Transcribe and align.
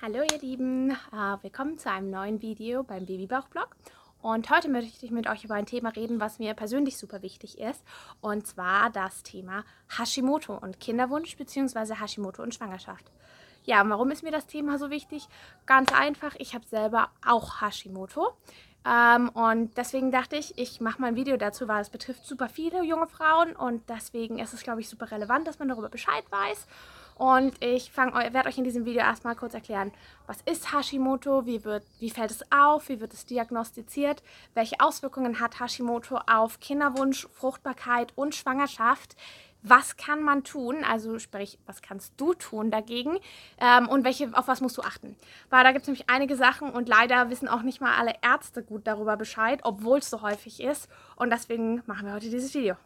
Hallo 0.00 0.22
ihr 0.22 0.38
Lieben, 0.38 0.92
uh, 0.92 1.42
willkommen 1.42 1.76
zu 1.76 1.90
einem 1.90 2.08
neuen 2.08 2.40
Video 2.40 2.84
beim 2.84 3.04
Babybauch-Blog. 3.04 3.74
Und 4.22 4.48
heute 4.48 4.68
möchte 4.68 5.04
ich 5.04 5.10
mit 5.10 5.28
euch 5.28 5.42
über 5.42 5.56
ein 5.56 5.66
Thema 5.66 5.88
reden, 5.88 6.20
was 6.20 6.38
mir 6.38 6.54
persönlich 6.54 6.96
super 6.96 7.20
wichtig 7.22 7.58
ist. 7.58 7.82
Und 8.20 8.46
zwar 8.46 8.90
das 8.90 9.24
Thema 9.24 9.64
Hashimoto 9.88 10.56
und 10.56 10.78
Kinderwunsch 10.78 11.36
bzw. 11.36 11.96
Hashimoto 11.96 12.44
und 12.44 12.54
Schwangerschaft. 12.54 13.10
Ja, 13.64 13.82
warum 13.88 14.12
ist 14.12 14.22
mir 14.22 14.30
das 14.30 14.46
Thema 14.46 14.78
so 14.78 14.88
wichtig? 14.90 15.26
Ganz 15.66 15.92
einfach, 15.92 16.36
ich 16.38 16.54
habe 16.54 16.64
selber 16.64 17.10
auch 17.26 17.60
Hashimoto. 17.60 18.36
Ähm, 18.86 19.30
und 19.30 19.76
deswegen 19.76 20.12
dachte 20.12 20.36
ich, 20.36 20.56
ich 20.56 20.80
mache 20.80 21.00
mal 21.00 21.08
ein 21.08 21.16
Video 21.16 21.36
dazu, 21.36 21.66
weil 21.66 21.80
es 21.80 21.90
betrifft 21.90 22.24
super 22.24 22.48
viele 22.48 22.84
junge 22.84 23.08
Frauen 23.08 23.56
und 23.56 23.82
deswegen 23.90 24.38
ist 24.38 24.54
es, 24.54 24.62
glaube 24.62 24.80
ich, 24.80 24.88
super 24.88 25.10
relevant, 25.10 25.48
dass 25.48 25.58
man 25.58 25.66
darüber 25.66 25.88
Bescheid 25.88 26.24
weiß. 26.30 26.68
Und 27.18 27.62
ich 27.62 27.94
werde 27.96 28.48
euch 28.48 28.58
in 28.58 28.64
diesem 28.64 28.84
Video 28.84 29.00
erstmal 29.00 29.34
kurz 29.34 29.52
erklären, 29.52 29.90
was 30.26 30.40
ist 30.42 30.72
Hashimoto, 30.72 31.46
wie, 31.46 31.64
wird, 31.64 31.82
wie 31.98 32.10
fällt 32.10 32.30
es 32.30 32.44
auf, 32.52 32.88
wie 32.88 33.00
wird 33.00 33.12
es 33.12 33.26
diagnostiziert, 33.26 34.22
welche 34.54 34.76
Auswirkungen 34.78 35.40
hat 35.40 35.58
Hashimoto 35.58 36.20
auf 36.28 36.60
Kinderwunsch, 36.60 37.26
Fruchtbarkeit 37.32 38.12
und 38.14 38.36
Schwangerschaft, 38.36 39.16
was 39.62 39.96
kann 39.96 40.22
man 40.22 40.44
tun, 40.44 40.84
also 40.88 41.18
sprich, 41.18 41.58
was 41.66 41.82
kannst 41.82 42.12
du 42.16 42.34
tun 42.34 42.70
dagegen 42.70 43.18
ähm, 43.60 43.88
und 43.88 44.04
welche, 44.04 44.30
auf 44.34 44.46
was 44.46 44.60
musst 44.60 44.78
du 44.78 44.82
achten. 44.82 45.16
Weil 45.50 45.64
da 45.64 45.72
gibt 45.72 45.82
es 45.82 45.88
nämlich 45.88 46.08
einige 46.08 46.36
Sachen 46.36 46.70
und 46.70 46.88
leider 46.88 47.30
wissen 47.30 47.48
auch 47.48 47.62
nicht 47.62 47.80
mal 47.80 47.96
alle 47.98 48.14
Ärzte 48.22 48.62
gut 48.62 48.86
darüber 48.86 49.16
Bescheid, 49.16 49.58
obwohl 49.64 49.98
es 49.98 50.10
so 50.10 50.22
häufig 50.22 50.62
ist. 50.62 50.88
Und 51.16 51.30
deswegen 51.30 51.82
machen 51.86 52.06
wir 52.06 52.14
heute 52.14 52.30
dieses 52.30 52.54
Video. 52.54 52.76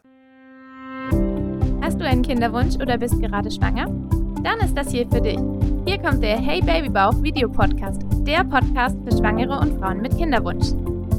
Hast 1.83 2.01
du 2.01 2.07
einen 2.07 2.23
Kinderwunsch 2.23 2.77
oder 2.77 2.97
bist 2.97 3.21
gerade 3.21 3.51
schwanger? 3.51 4.22
Dann 4.43 4.59
ist 4.59 4.77
das 4.77 4.91
hier 4.91 5.07
für 5.09 5.21
dich. 5.21 5.39
Hier 5.87 5.99
kommt 5.99 6.23
der 6.23 6.37
Hey 6.37 6.61
Babybauch 6.61 7.23
Video 7.23 7.49
Podcast, 7.49 8.03
der 8.27 8.43
Podcast 8.43 8.97
für 9.05 9.17
Schwangere 9.17 9.61
und 9.61 9.79
Frauen 9.79 10.01
mit 10.01 10.17
Kinderwunsch. 10.19 10.67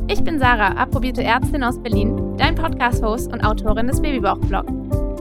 Ich 0.09 0.21
bin 0.21 0.39
Sarah, 0.39 0.73
approbierte 0.73 1.23
Ärztin 1.23 1.63
aus 1.63 1.79
Berlin, 1.79 2.35
dein 2.37 2.55
Podcast-Host 2.55 3.31
und 3.31 3.41
Autorin 3.45 3.87
des 3.87 4.01
Babybauch-Blog. 4.01 4.65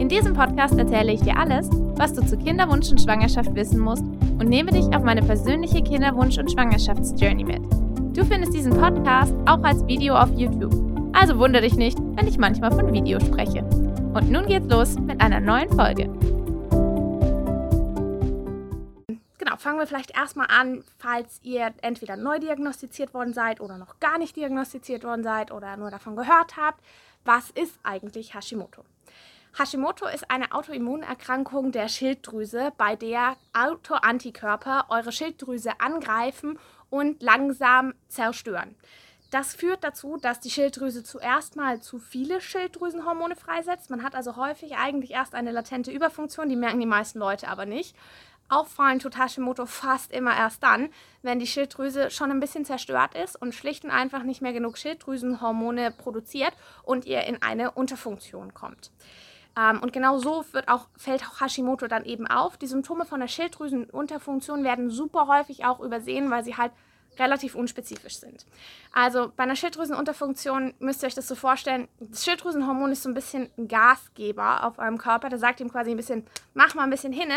In 0.00 0.08
diesem 0.08 0.34
Podcast 0.34 0.76
erzähle 0.76 1.12
ich 1.12 1.20
dir 1.20 1.38
alles, 1.38 1.70
was 1.96 2.12
du 2.12 2.26
zu 2.26 2.36
Kinderwunsch 2.36 2.90
und 2.90 3.00
Schwangerschaft 3.00 3.54
wissen 3.54 3.78
musst 3.78 4.04
und 4.40 4.48
nehme 4.48 4.72
dich 4.72 4.86
auf 4.96 5.04
meine 5.04 5.22
persönliche 5.22 5.78
Kinderwunsch- 5.78 6.38
und 6.38 6.50
Schwangerschaftsjourney 6.50 7.44
mit. 7.44 7.62
Du 8.16 8.24
findest 8.24 8.52
diesen 8.52 8.72
Podcast 8.72 9.34
auch 9.46 9.62
als 9.62 9.86
Video 9.86 10.16
auf 10.16 10.30
YouTube. 10.36 10.74
Also 11.12 11.38
wundere 11.38 11.62
dich 11.62 11.76
nicht, 11.76 11.98
wenn 12.16 12.26
ich 12.26 12.36
manchmal 12.36 12.72
von 12.72 12.92
Video 12.92 13.20
spreche. 13.20 13.62
Und 14.12 14.28
nun 14.28 14.46
geht's 14.46 14.68
los 14.68 14.98
mit 14.98 15.20
einer 15.20 15.38
neuen 15.38 15.70
Folge. 15.70 16.10
Fangen 19.62 19.78
wir 19.78 19.86
vielleicht 19.86 20.16
erstmal 20.16 20.48
an, 20.48 20.84
falls 20.98 21.40
ihr 21.42 21.72
entweder 21.82 22.16
neu 22.16 22.38
diagnostiziert 22.38 23.14
worden 23.14 23.32
seid 23.32 23.60
oder 23.60 23.78
noch 23.78 24.00
gar 24.00 24.18
nicht 24.18 24.36
diagnostiziert 24.36 25.04
worden 25.04 25.22
seid 25.22 25.52
oder 25.52 25.76
nur 25.76 25.90
davon 25.90 26.16
gehört 26.16 26.56
habt. 26.56 26.82
Was 27.24 27.50
ist 27.50 27.78
eigentlich 27.82 28.34
Hashimoto? 28.34 28.84
Hashimoto 29.58 30.06
ist 30.06 30.30
eine 30.30 30.52
Autoimmunerkrankung 30.52 31.72
der 31.72 31.88
Schilddrüse, 31.88 32.72
bei 32.76 32.96
der 32.96 33.36
Autoantikörper 33.52 34.86
eure 34.88 35.12
Schilddrüse 35.12 35.78
angreifen 35.78 36.58
und 36.90 37.22
langsam 37.22 37.94
zerstören. 38.08 38.74
Das 39.32 39.54
führt 39.54 39.82
dazu, 39.82 40.18
dass 40.18 40.40
die 40.40 40.50
Schilddrüse 40.50 41.02
zuerst 41.04 41.56
mal 41.56 41.80
zu 41.80 41.98
viele 41.98 42.42
Schilddrüsenhormone 42.42 43.34
freisetzt. 43.34 43.88
Man 43.88 44.02
hat 44.02 44.14
also 44.14 44.36
häufig 44.36 44.76
eigentlich 44.76 45.12
erst 45.12 45.34
eine 45.34 45.52
latente 45.52 45.90
Überfunktion, 45.90 46.50
die 46.50 46.56
merken 46.56 46.80
die 46.80 46.86
meisten 46.86 47.18
Leute 47.18 47.48
aber 47.48 47.64
nicht. 47.64 47.96
Auffallen 48.52 48.98
tut 48.98 49.18
Hashimoto 49.18 49.66
fast 49.66 50.12
immer 50.12 50.36
erst 50.36 50.62
dann, 50.62 50.90
wenn 51.22 51.38
die 51.38 51.46
Schilddrüse 51.46 52.10
schon 52.10 52.30
ein 52.30 52.40
bisschen 52.40 52.64
zerstört 52.64 53.14
ist 53.14 53.40
und 53.40 53.54
schlicht 53.54 53.84
und 53.84 53.90
einfach 53.90 54.22
nicht 54.22 54.42
mehr 54.42 54.52
genug 54.52 54.76
Schilddrüsenhormone 54.76 55.90
produziert 55.90 56.52
und 56.82 57.06
ihr 57.06 57.22
in 57.22 57.40
eine 57.40 57.70
Unterfunktion 57.70 58.52
kommt. 58.52 58.90
Ähm, 59.58 59.80
und 59.82 59.92
genau 59.92 60.18
so 60.18 60.44
wird 60.52 60.68
auch, 60.68 60.88
fällt 60.96 61.24
auch 61.26 61.40
Hashimoto 61.40 61.86
dann 61.86 62.04
eben 62.04 62.26
auf. 62.26 62.56
Die 62.56 62.66
Symptome 62.66 63.04
von 63.04 63.20
der 63.20 63.28
Schilddrüsenunterfunktion 63.28 64.64
werden 64.64 64.90
super 64.90 65.26
häufig 65.26 65.64
auch 65.64 65.80
übersehen, 65.80 66.30
weil 66.30 66.44
sie 66.44 66.56
halt 66.56 66.72
relativ 67.18 67.54
unspezifisch 67.54 68.18
sind. 68.18 68.46
Also 68.92 69.32
bei 69.36 69.42
einer 69.42 69.56
Schilddrüsenunterfunktion 69.56 70.74
müsst 70.78 71.02
ihr 71.02 71.08
euch 71.08 71.14
das 71.14 71.28
so 71.28 71.34
vorstellen, 71.34 71.88
das 72.00 72.24
Schilddrüsenhormon 72.24 72.92
ist 72.92 73.02
so 73.02 73.10
ein 73.10 73.14
bisschen 73.14 73.50
ein 73.58 73.68
Gasgeber 73.68 74.64
auf 74.64 74.78
eurem 74.78 74.98
Körper, 74.98 75.28
der 75.28 75.38
sagt 75.38 75.60
ihm 75.60 75.70
quasi 75.70 75.90
ein 75.90 75.96
bisschen, 75.96 76.26
mach 76.54 76.74
mal 76.74 76.84
ein 76.84 76.90
bisschen 76.90 77.12
hinne. 77.12 77.34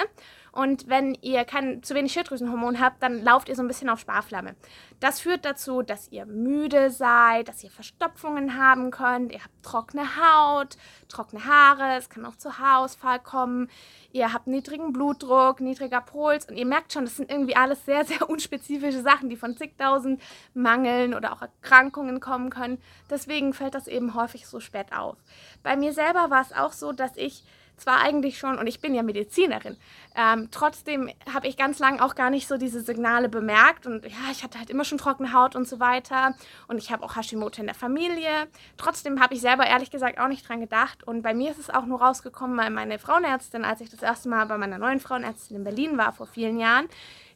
Und 0.55 0.87
wenn 0.87 1.15
ihr 1.15 1.43
kein, 1.43 1.83
zu 1.83 1.95
wenig 1.95 2.13
Schilddrüsenhormon 2.13 2.79
habt, 2.79 3.03
dann 3.03 3.21
lauft 3.21 3.49
ihr 3.49 3.55
so 3.57 3.61
ein 3.61 3.67
bisschen 3.67 3.89
auf 3.89 3.99
Sparflamme. 3.99 4.55
Das 5.01 5.19
führt 5.19 5.43
dazu, 5.43 5.81
dass 5.81 6.09
ihr 6.13 6.25
müde 6.25 6.91
seid, 6.91 7.49
dass 7.49 7.61
ihr 7.61 7.69
Verstopfungen 7.69 8.57
haben 8.57 8.89
könnt, 8.89 9.33
ihr 9.33 9.43
habt 9.43 9.63
trockene 9.63 10.03
Haut, 10.15 10.77
trockene 11.09 11.43
Haare, 11.43 11.97
es 11.97 12.09
kann 12.09 12.25
auch 12.25 12.37
zu 12.37 12.57
Haarausfall 12.57 13.19
kommen, 13.19 13.69
ihr 14.13 14.31
habt 14.31 14.47
niedrigen 14.47 14.93
Blutdruck, 14.93 15.59
niedriger 15.59 15.99
Puls 15.99 16.45
und 16.45 16.55
ihr 16.55 16.65
merkt 16.65 16.93
schon, 16.93 17.03
das 17.03 17.17
sind 17.17 17.29
irgendwie 17.29 17.57
alles 17.57 17.83
sehr, 17.83 18.05
sehr 18.05 18.29
unspezifische 18.29 19.01
Sachen, 19.01 19.29
die 19.29 19.35
von 19.35 19.57
zigtausend 19.57 20.21
Mangeln 20.53 21.13
oder 21.13 21.33
auch 21.33 21.41
Erkrankungen 21.41 22.21
kommen 22.21 22.49
können. 22.49 22.81
Deswegen 23.09 23.53
fällt 23.53 23.75
das 23.75 23.89
eben 23.89 24.13
häufig 24.13 24.47
so 24.47 24.61
spät 24.61 24.93
auf. 24.95 25.17
Bei 25.63 25.75
mir 25.75 25.91
selber 25.91 26.29
war 26.29 26.41
es 26.41 26.53
auch 26.53 26.71
so, 26.71 26.93
dass 26.93 27.17
ich 27.17 27.43
zwar 27.77 27.99
eigentlich 28.01 28.37
schon, 28.37 28.57
und 28.57 28.67
ich 28.67 28.79
bin 28.79 28.93
ja 28.93 29.03
Medizinerin, 29.03 29.77
ähm, 30.15 30.49
trotzdem 30.51 31.09
habe 31.33 31.47
ich 31.47 31.57
ganz 31.57 31.79
lange 31.79 32.03
auch 32.03 32.15
gar 32.15 32.29
nicht 32.29 32.47
so 32.47 32.57
diese 32.57 32.81
Signale 32.81 33.27
bemerkt. 33.27 33.85
Und 33.85 34.05
ja, 34.05 34.31
ich 34.31 34.43
hatte 34.43 34.59
halt 34.59 34.69
immer 34.69 34.85
schon 34.85 34.97
trockene 34.97 35.33
Haut 35.33 35.55
und 35.55 35.67
so 35.67 35.79
weiter. 35.79 36.35
Und 36.67 36.77
ich 36.77 36.91
habe 36.91 37.03
auch 37.03 37.15
Hashimoto 37.15 37.61
in 37.61 37.67
der 37.67 37.75
Familie. 37.75 38.47
Trotzdem 38.77 39.21
habe 39.21 39.33
ich 39.33 39.41
selber 39.41 39.65
ehrlich 39.65 39.91
gesagt 39.91 40.19
auch 40.19 40.27
nicht 40.27 40.47
dran 40.47 40.61
gedacht. 40.61 41.05
Und 41.05 41.21
bei 41.21 41.33
mir 41.33 41.51
ist 41.51 41.59
es 41.59 41.69
auch 41.69 41.85
nur 41.85 42.01
rausgekommen, 42.01 42.57
weil 42.57 42.69
meine 42.69 42.97
Frauenärztin, 42.97 43.65
als 43.65 43.81
ich 43.81 43.89
das 43.89 44.01
erste 44.01 44.29
Mal 44.29 44.45
bei 44.45 44.57
meiner 44.57 44.77
neuen 44.77 44.99
Frauenärztin 44.99 45.57
in 45.57 45.63
Berlin 45.63 45.97
war, 45.97 46.13
vor 46.13 46.27
vielen 46.27 46.59
Jahren, 46.59 46.87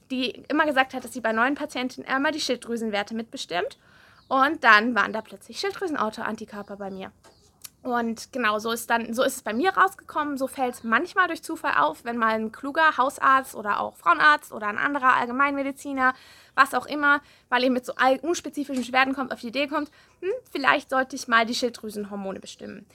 die 0.10 0.44
immer 0.48 0.66
gesagt 0.66 0.94
hat, 0.94 1.04
dass 1.04 1.14
sie 1.14 1.22
bei 1.22 1.34
neuen 1.34 1.56
Patienten 1.56 2.06
einmal 2.06 2.32
die 2.32 2.40
Schilddrüsenwerte 2.40 3.14
mitbestimmt. 3.14 3.78
Und 4.28 4.64
dann 4.64 4.96
waren 4.96 5.12
da 5.12 5.22
plötzlich 5.22 5.60
Schilddrüsenauto-Antikörper 5.60 6.78
bei 6.78 6.92
mir. 6.92 7.12
Und 7.82 8.34
genau, 8.34 8.60
so 8.60 8.72
ist 8.72 8.90
dann, 8.90 9.14
so 9.14 9.24
ist 9.24 9.38
es 9.38 9.42
bei 9.42 9.54
mir 9.54 9.72
rausgekommen. 9.72 10.38
So 10.38 10.48
fällt 10.48 10.76
es 10.76 10.84
manchmal 10.84 11.28
durch 11.28 11.44
Zufall 11.44 11.76
auf, 11.78 12.04
wenn 12.04 12.18
mal 12.18 12.36
ein 12.36 12.52
kluger 12.52 12.98
Hausarzt 12.98 13.56
oder 13.56 13.80
auch 13.80 13.96
Frauenarzt 13.96 14.52
oder 14.52 14.68
ein 14.68 14.78
anderer 14.78 15.16
Allgemeinmediziner, 15.16 16.14
was 16.56 16.74
auch 16.74 16.86
immer, 16.86 17.22
weil 17.48 17.64
ihr 17.64 17.72
mit 17.72 17.86
so 17.86 17.94
unspezifischen 18.22 18.84
Beschwerden 18.84 19.16
kommt, 19.16 19.32
auf 19.32 19.40
die 19.40 19.48
Idee 19.48 19.68
kommt, 19.68 19.90
hm, 20.22 20.30
vielleicht 20.52 20.90
sollte 20.90 21.16
ich 21.16 21.30
mal 21.30 21.46
die 21.46 21.56
Schilddrüsenhormone 21.56 22.42
bestimmen. 22.42 22.86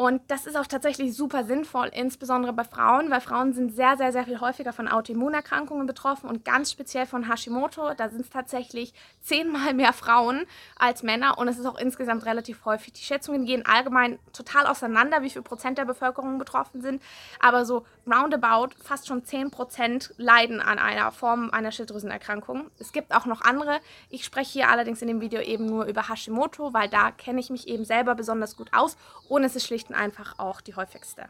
Und 0.00 0.22
das 0.28 0.46
ist 0.46 0.56
auch 0.56 0.68
tatsächlich 0.68 1.16
super 1.16 1.42
sinnvoll, 1.42 1.90
insbesondere 1.92 2.52
bei 2.52 2.62
Frauen, 2.62 3.10
weil 3.10 3.20
Frauen 3.20 3.52
sind 3.52 3.74
sehr, 3.74 3.96
sehr, 3.96 4.12
sehr 4.12 4.22
viel 4.22 4.38
häufiger 4.38 4.72
von 4.72 4.86
Autoimmunerkrankungen 4.86 5.88
betroffen 5.88 6.30
und 6.30 6.44
ganz 6.44 6.70
speziell 6.70 7.04
von 7.04 7.28
Hashimoto. 7.28 7.94
Da 7.94 8.08
sind 8.08 8.20
es 8.20 8.30
tatsächlich 8.30 8.94
zehnmal 9.20 9.74
mehr 9.74 9.92
Frauen 9.92 10.46
als 10.76 11.02
Männer 11.02 11.36
und 11.36 11.48
es 11.48 11.58
ist 11.58 11.66
auch 11.66 11.76
insgesamt 11.76 12.26
relativ 12.26 12.64
häufig. 12.64 12.92
Die 12.92 13.02
Schätzungen 13.02 13.44
gehen 13.44 13.66
allgemein 13.66 14.20
total 14.32 14.68
auseinander, 14.68 15.22
wie 15.22 15.30
viel 15.30 15.42
Prozent 15.42 15.78
der 15.78 15.84
Bevölkerung 15.84 16.38
betroffen 16.38 16.80
sind, 16.80 17.02
aber 17.40 17.64
so 17.64 17.84
roundabout 18.06 18.76
fast 18.80 19.08
schon 19.08 19.24
10 19.24 19.50
Prozent 19.50 20.14
leiden 20.16 20.60
an 20.60 20.78
einer 20.78 21.10
Form 21.10 21.50
einer 21.50 21.72
Schilddrüsenerkrankung. 21.72 22.70
Es 22.78 22.92
gibt 22.92 23.12
auch 23.12 23.26
noch 23.26 23.40
andere. 23.40 23.80
Ich 24.10 24.24
spreche 24.24 24.52
hier 24.52 24.68
allerdings 24.68 25.02
in 25.02 25.08
dem 25.08 25.20
Video 25.20 25.40
eben 25.40 25.66
nur 25.66 25.86
über 25.86 26.08
Hashimoto, 26.08 26.72
weil 26.72 26.88
da 26.88 27.10
kenne 27.10 27.40
ich 27.40 27.50
mich 27.50 27.66
eben 27.66 27.84
selber 27.84 28.14
besonders 28.14 28.56
gut 28.56 28.72
aus 28.72 28.96
und 29.28 29.42
es 29.42 29.56
ist 29.56 29.66
schlicht 29.66 29.87
Geschichten 29.88 29.94
einfach 29.94 30.38
auch 30.38 30.60
die 30.60 30.74
häufigste. 30.74 31.28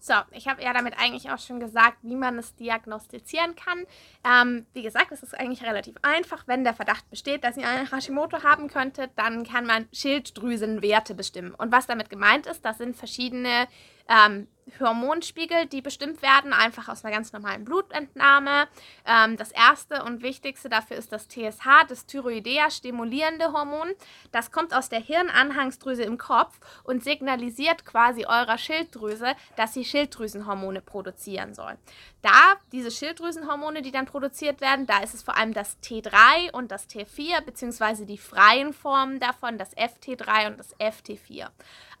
So, 0.00 0.14
ich 0.32 0.48
habe 0.48 0.60
ja 0.60 0.72
damit 0.72 0.94
eigentlich 0.98 1.30
auch 1.30 1.38
schon 1.38 1.60
gesagt, 1.60 1.98
wie 2.02 2.16
man 2.16 2.36
es 2.36 2.56
diagnostizieren 2.56 3.54
kann. 3.54 3.84
Ähm, 4.24 4.66
wie 4.72 4.82
gesagt, 4.82 5.12
es 5.12 5.22
ist 5.22 5.38
eigentlich 5.38 5.62
relativ 5.62 5.94
einfach. 6.02 6.48
Wenn 6.48 6.64
der 6.64 6.74
Verdacht 6.74 7.08
besteht, 7.08 7.44
dass 7.44 7.56
ihr 7.56 7.68
eine 7.68 7.88
Hashimoto 7.88 8.42
haben 8.42 8.66
könntet, 8.66 9.12
dann 9.14 9.44
kann 9.44 9.64
man 9.64 9.86
Schilddrüsenwerte 9.92 11.14
bestimmen. 11.14 11.54
Und 11.54 11.70
was 11.70 11.86
damit 11.86 12.10
gemeint 12.10 12.46
ist, 12.46 12.64
das 12.64 12.78
sind 12.78 12.96
verschiedene 12.96 13.68
ähm, 14.08 14.48
Hormonspiegel, 14.80 15.66
die 15.66 15.82
bestimmt 15.82 16.22
werden, 16.22 16.52
einfach 16.52 16.88
aus 16.88 17.04
einer 17.04 17.14
ganz 17.14 17.32
normalen 17.32 17.64
Blutentnahme. 17.64 18.68
Ähm, 19.06 19.36
das 19.36 19.52
erste 19.52 20.04
und 20.04 20.22
wichtigste 20.22 20.68
dafür 20.68 20.96
ist 20.96 21.12
das 21.12 21.28
TSH, 21.28 21.86
das 21.88 22.06
Thyroidea 22.06 22.70
stimulierende 22.70 23.52
Hormon. 23.52 23.88
Das 24.30 24.50
kommt 24.50 24.74
aus 24.74 24.88
der 24.88 25.00
Hirnanhangsdrüse 25.00 26.02
im 26.02 26.18
Kopf 26.18 26.58
und 26.84 27.04
signalisiert 27.04 27.84
quasi 27.84 28.24
eurer 28.26 28.58
Schilddrüse, 28.58 29.34
dass 29.56 29.74
sie 29.74 29.84
Schilddrüsenhormone 29.84 30.80
produzieren 30.80 31.54
soll. 31.54 31.76
Da, 32.22 32.54
diese 32.70 32.90
Schilddrüsenhormone, 32.90 33.82
die 33.82 33.90
dann 33.90 34.06
produziert 34.06 34.60
werden, 34.60 34.86
da 34.86 35.02
ist 35.02 35.12
es 35.14 35.22
vor 35.22 35.36
allem 35.36 35.52
das 35.52 35.76
T3 35.82 36.52
und 36.52 36.70
das 36.70 36.88
T4, 36.88 37.40
beziehungsweise 37.40 38.06
die 38.06 38.18
freien 38.18 38.72
Formen 38.72 39.18
davon, 39.18 39.58
das 39.58 39.76
FT3 39.76 40.46
und 40.46 40.58
das 40.58 40.76
FT4. 40.78 41.48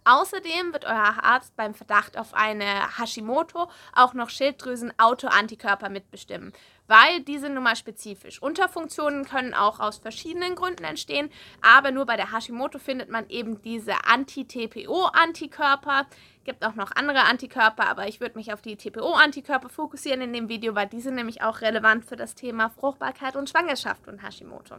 Außerdem 0.04 0.72
wird 0.72 0.84
euer 0.84 1.22
Arzt 1.22 1.54
beim 1.56 1.74
Verdacht 1.74 2.18
auf 2.18 2.34
eine 2.34 2.98
Hashimoto 2.98 3.70
auch 3.94 4.14
noch 4.14 4.30
Schilddrüsen-Autoantikörper 4.30 5.90
mitbestimmen, 5.90 6.52
weil 6.88 7.20
diese 7.20 7.48
nun 7.48 7.62
mal 7.62 7.76
spezifisch. 7.76 8.42
Unterfunktionen 8.42 9.24
können 9.24 9.54
auch 9.54 9.78
aus 9.78 9.98
verschiedenen 9.98 10.56
Gründen 10.56 10.82
entstehen, 10.82 11.30
aber 11.60 11.92
nur 11.92 12.06
bei 12.06 12.16
der 12.16 12.32
Hashimoto 12.32 12.80
findet 12.80 13.10
man 13.10 13.28
eben 13.28 13.62
diese 13.62 14.04
Anti-TPO-Antikörper. 14.04 16.06
Gibt 16.44 16.64
auch 16.64 16.74
noch 16.74 16.90
andere 16.96 17.20
Antikörper, 17.20 17.88
aber 17.88 18.08
ich 18.08 18.20
würde 18.20 18.36
mich 18.36 18.52
auf 18.52 18.60
die 18.60 18.74
TPO-Antikörper 18.74 19.68
fokussieren 19.68 20.20
in 20.20 20.32
dem 20.32 20.48
Video, 20.48 20.74
weil 20.74 20.88
diese 20.88 21.12
nämlich 21.12 21.42
auch 21.42 21.60
relevant 21.60 22.04
für 22.04 22.16
das 22.16 22.34
Thema 22.34 22.70
Fruchtbarkeit 22.70 23.36
und 23.36 23.48
Schwangerschaft 23.48 24.08
und 24.08 24.20
Hashimoto. 24.20 24.78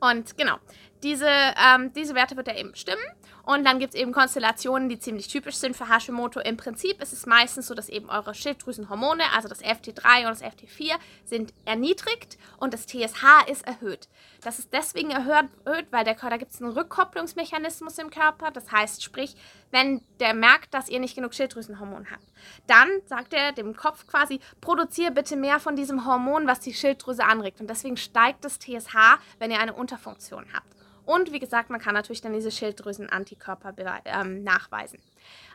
Und 0.00 0.36
genau, 0.36 0.58
diese, 1.02 1.28
ähm, 1.28 1.92
diese 1.94 2.14
Werte 2.14 2.36
wird 2.36 2.48
er 2.48 2.58
eben 2.58 2.72
bestimmen. 2.72 3.02
Und 3.44 3.64
dann 3.64 3.80
gibt 3.80 3.94
es 3.94 4.00
eben 4.00 4.12
Konstellationen, 4.12 4.88
die 4.88 4.98
ziemlich 4.98 5.26
typisch 5.26 5.56
sind 5.56 5.76
für 5.76 5.88
Hashimoto. 5.88 6.38
Im 6.40 6.56
Prinzip 6.56 7.02
ist 7.02 7.12
es 7.12 7.26
meistens 7.26 7.66
so, 7.66 7.74
dass 7.74 7.88
eben 7.88 8.08
eure 8.08 8.34
Schilddrüsenhormone, 8.34 9.24
also 9.34 9.48
das 9.48 9.62
FT3 9.64 10.26
und 10.26 10.28
das 10.28 10.42
FT4, 10.42 10.94
sind 11.24 11.52
erniedrigt 11.64 12.38
und 12.58 12.72
das 12.72 12.86
TSH 12.86 13.48
ist 13.50 13.66
erhöht. 13.66 14.08
Das 14.42 14.60
ist 14.60 14.72
deswegen 14.72 15.10
erhöht, 15.10 15.48
weil 15.90 16.04
der, 16.04 16.14
da 16.14 16.36
gibt 16.36 16.52
es 16.52 16.62
einen 16.62 16.72
Rückkopplungsmechanismus 16.72 17.98
im 17.98 18.10
Körper. 18.10 18.52
Das 18.52 18.70
heißt, 18.70 19.02
sprich, 19.02 19.34
wenn 19.72 20.02
der 20.20 20.34
merkt, 20.34 20.72
dass 20.72 20.88
ihr 20.88 21.00
nicht 21.00 21.16
genug 21.16 21.34
Schilddrüsenhormon 21.34 22.10
habt, 22.12 22.26
dann 22.68 22.88
sagt 23.06 23.34
er 23.34 23.50
dem 23.50 23.74
Kopf 23.74 24.06
quasi, 24.06 24.38
produziere 24.60 25.10
bitte 25.10 25.34
mehr 25.34 25.58
von 25.58 25.74
diesem 25.74 26.06
Hormon, 26.06 26.46
was 26.46 26.60
die 26.60 26.74
Schilddrüse 26.74 27.24
anregt. 27.24 27.60
Und 27.60 27.68
deswegen 27.68 27.96
steigt 27.96 28.44
das 28.44 28.60
TSH, 28.60 29.18
wenn 29.40 29.50
ihr 29.50 29.58
eine 29.58 29.74
Unterfunktion 29.74 30.46
habt. 30.52 30.71
Und 31.04 31.32
wie 31.32 31.38
gesagt, 31.38 31.70
man 31.70 31.80
kann 31.80 31.94
natürlich 31.94 32.20
dann 32.20 32.32
diese 32.32 32.50
Schilddrüsen-Antikörper 32.50 33.74
ähm, 34.04 34.42
nachweisen. 34.42 34.98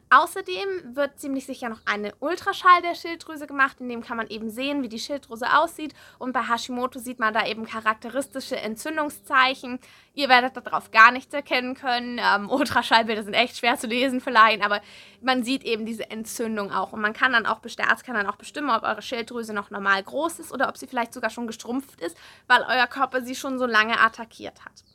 Außerdem 0.09 0.95
wird 0.95 1.19
ziemlich 1.19 1.45
sicher 1.45 1.67
noch 1.67 1.81
eine 1.83 2.15
Ultraschall 2.21 2.81
der 2.81 2.95
Schilddrüse 2.95 3.45
gemacht, 3.45 3.81
in 3.81 3.89
dem 3.89 4.01
kann 4.01 4.15
man 4.15 4.27
eben 4.27 4.49
sehen, 4.49 4.81
wie 4.81 4.87
die 4.87 4.99
Schilddrüse 4.99 5.57
aussieht. 5.57 5.93
Und 6.17 6.31
bei 6.31 6.43
Hashimoto 6.43 6.97
sieht 6.97 7.19
man 7.19 7.33
da 7.33 7.45
eben 7.45 7.65
charakteristische 7.65 8.55
Entzündungszeichen. 8.55 9.79
Ihr 10.13 10.29
werdet 10.29 10.55
darauf 10.55 10.91
gar 10.91 11.11
nichts 11.11 11.33
erkennen 11.33 11.75
können. 11.75 12.21
Ähm, 12.23 12.49
Ultraschallbilder 12.49 13.23
sind 13.23 13.33
echt 13.33 13.57
schwer 13.57 13.77
zu 13.77 13.87
lesen 13.87 14.21
vielleicht, 14.21 14.63
aber 14.63 14.81
man 15.21 15.43
sieht 15.43 15.65
eben 15.65 15.85
diese 15.85 16.09
Entzündung 16.09 16.71
auch. 16.71 16.93
Und 16.93 17.01
man 17.01 17.11
kann 17.11 17.33
dann 17.33 17.45
auch, 17.45 17.59
der 17.59 17.89
Arzt 17.89 18.05
kann 18.05 18.15
dann 18.15 18.27
auch 18.27 18.37
bestimmen, 18.37 18.69
ob 18.69 18.83
eure 18.83 19.01
Schilddrüse 19.01 19.51
noch 19.51 19.71
normal 19.71 20.01
groß 20.03 20.39
ist 20.39 20.53
oder 20.53 20.69
ob 20.69 20.77
sie 20.77 20.87
vielleicht 20.87 21.13
sogar 21.13 21.31
schon 21.31 21.47
gestrumpft 21.47 21.99
ist, 21.99 22.15
weil 22.47 22.61
euer 22.61 22.87
Körper 22.87 23.21
sie 23.21 23.35
schon 23.35 23.59
so 23.59 23.65
lange 23.65 23.99
attackiert 23.99 24.63
hat. 24.63 24.86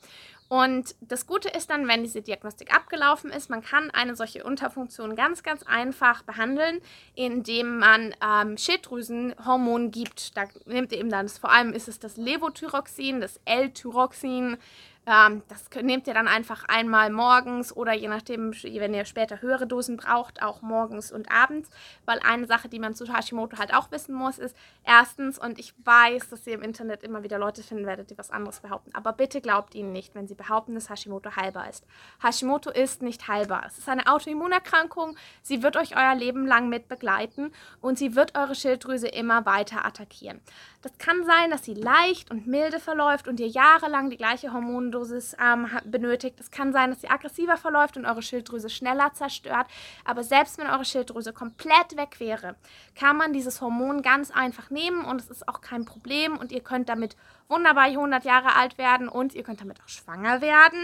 Und 0.52 0.96
das 1.00 1.26
Gute 1.26 1.48
ist 1.48 1.70
dann, 1.70 1.88
wenn 1.88 2.02
diese 2.02 2.20
Diagnostik 2.20 2.74
abgelaufen 2.74 3.30
ist, 3.30 3.48
man 3.48 3.62
kann 3.62 3.90
eine 3.90 4.14
solche 4.14 4.44
Unterfunktion 4.44 5.16
ganz, 5.16 5.42
ganz 5.42 5.62
einfach 5.62 6.24
behandeln, 6.24 6.82
indem 7.14 7.78
man 7.78 8.14
ähm, 8.22 8.58
Schilddrüsenhormon 8.58 9.90
gibt. 9.92 10.36
Da 10.36 10.44
nimmt 10.66 10.92
ihr 10.92 10.98
eben 10.98 11.08
dann, 11.08 11.26
vor 11.30 11.50
allem 11.50 11.72
ist 11.72 11.88
es 11.88 12.00
das 12.00 12.18
Levothyroxin, 12.18 13.22
das 13.22 13.40
L-Tyroxin, 13.46 14.58
ähm, 15.04 15.42
das 15.48 15.68
nehmt 15.82 16.06
ihr 16.06 16.14
dann 16.14 16.28
einfach 16.28 16.64
einmal 16.68 17.10
morgens 17.10 17.74
oder 17.74 17.92
je 17.92 18.08
nachdem, 18.08 18.52
wenn 18.52 18.94
ihr 18.94 19.04
später 19.04 19.42
höhere 19.42 19.66
Dosen 19.66 19.96
braucht, 19.96 20.42
auch 20.42 20.62
morgens 20.62 21.10
und 21.10 21.30
abends. 21.30 21.70
Weil 22.04 22.20
eine 22.20 22.46
Sache, 22.46 22.68
die 22.68 22.78
man 22.78 22.94
zu 22.94 23.12
Hashimoto 23.12 23.58
halt 23.58 23.74
auch 23.74 23.90
wissen 23.90 24.14
muss, 24.14 24.38
ist 24.38 24.56
erstens, 24.84 25.38
und 25.38 25.58
ich 25.58 25.74
weiß, 25.84 26.28
dass 26.28 26.46
ihr 26.46 26.54
im 26.54 26.62
Internet 26.62 27.02
immer 27.02 27.24
wieder 27.24 27.38
Leute 27.38 27.62
finden 27.62 27.86
werdet, 27.86 28.10
die 28.10 28.18
was 28.18 28.30
anderes 28.30 28.60
behaupten, 28.60 28.94
aber 28.94 29.12
bitte 29.12 29.40
glaubt 29.40 29.74
ihnen 29.74 29.92
nicht, 29.92 30.14
wenn 30.14 30.28
sie 30.28 30.34
behaupten, 30.34 30.74
dass 30.74 30.88
Hashimoto 30.88 31.34
heilbar 31.34 31.68
ist. 31.68 31.84
Hashimoto 32.22 32.70
ist 32.70 33.02
nicht 33.02 33.26
heilbar. 33.26 33.64
Es 33.66 33.78
ist 33.78 33.88
eine 33.88 34.06
Autoimmunerkrankung. 34.06 35.16
Sie 35.42 35.62
wird 35.62 35.76
euch 35.76 35.96
euer 35.96 36.14
Leben 36.14 36.46
lang 36.46 36.68
mit 36.68 36.88
begleiten 36.88 37.52
und 37.80 37.98
sie 37.98 38.14
wird 38.14 38.38
eure 38.38 38.54
Schilddrüse 38.54 39.08
immer 39.08 39.46
weiter 39.46 39.84
attackieren. 39.84 40.40
Das 40.82 40.98
kann 40.98 41.24
sein, 41.24 41.50
dass 41.50 41.64
sie 41.64 41.74
leicht 41.74 42.32
und 42.32 42.48
milde 42.48 42.80
verläuft 42.80 43.28
und 43.28 43.38
ihr 43.38 43.46
jahrelang 43.46 44.10
die 44.10 44.16
gleiche 44.16 44.52
Hormondosis 44.52 45.36
ähm, 45.40 45.68
benötigt. 45.84 46.40
Es 46.40 46.50
kann 46.50 46.72
sein, 46.72 46.90
dass 46.90 47.00
sie 47.00 47.08
aggressiver 47.08 47.56
verläuft 47.56 47.96
und 47.96 48.04
eure 48.04 48.20
Schilddrüse 48.20 48.68
schneller 48.68 49.14
zerstört. 49.14 49.68
Aber 50.04 50.24
selbst 50.24 50.58
wenn 50.58 50.66
eure 50.66 50.84
Schilddrüse 50.84 51.32
komplett 51.32 51.96
weg 51.96 52.18
wäre, 52.18 52.56
kann 52.96 53.16
man 53.16 53.32
dieses 53.32 53.60
Hormon 53.60 54.02
ganz 54.02 54.32
einfach 54.32 54.70
nehmen 54.70 55.04
und 55.04 55.20
es 55.20 55.30
ist 55.30 55.48
auch 55.48 55.60
kein 55.60 55.84
Problem 55.84 56.36
und 56.36 56.50
ihr 56.50 56.60
könnt 56.60 56.88
damit 56.88 57.16
wunderbar 57.48 57.84
100 57.84 58.24
Jahre 58.24 58.56
alt 58.56 58.76
werden 58.78 59.08
und 59.08 59.34
ihr 59.34 59.44
könnt 59.44 59.60
damit 59.60 59.80
auch 59.80 59.88
schwanger 59.88 60.40
werden. 60.40 60.80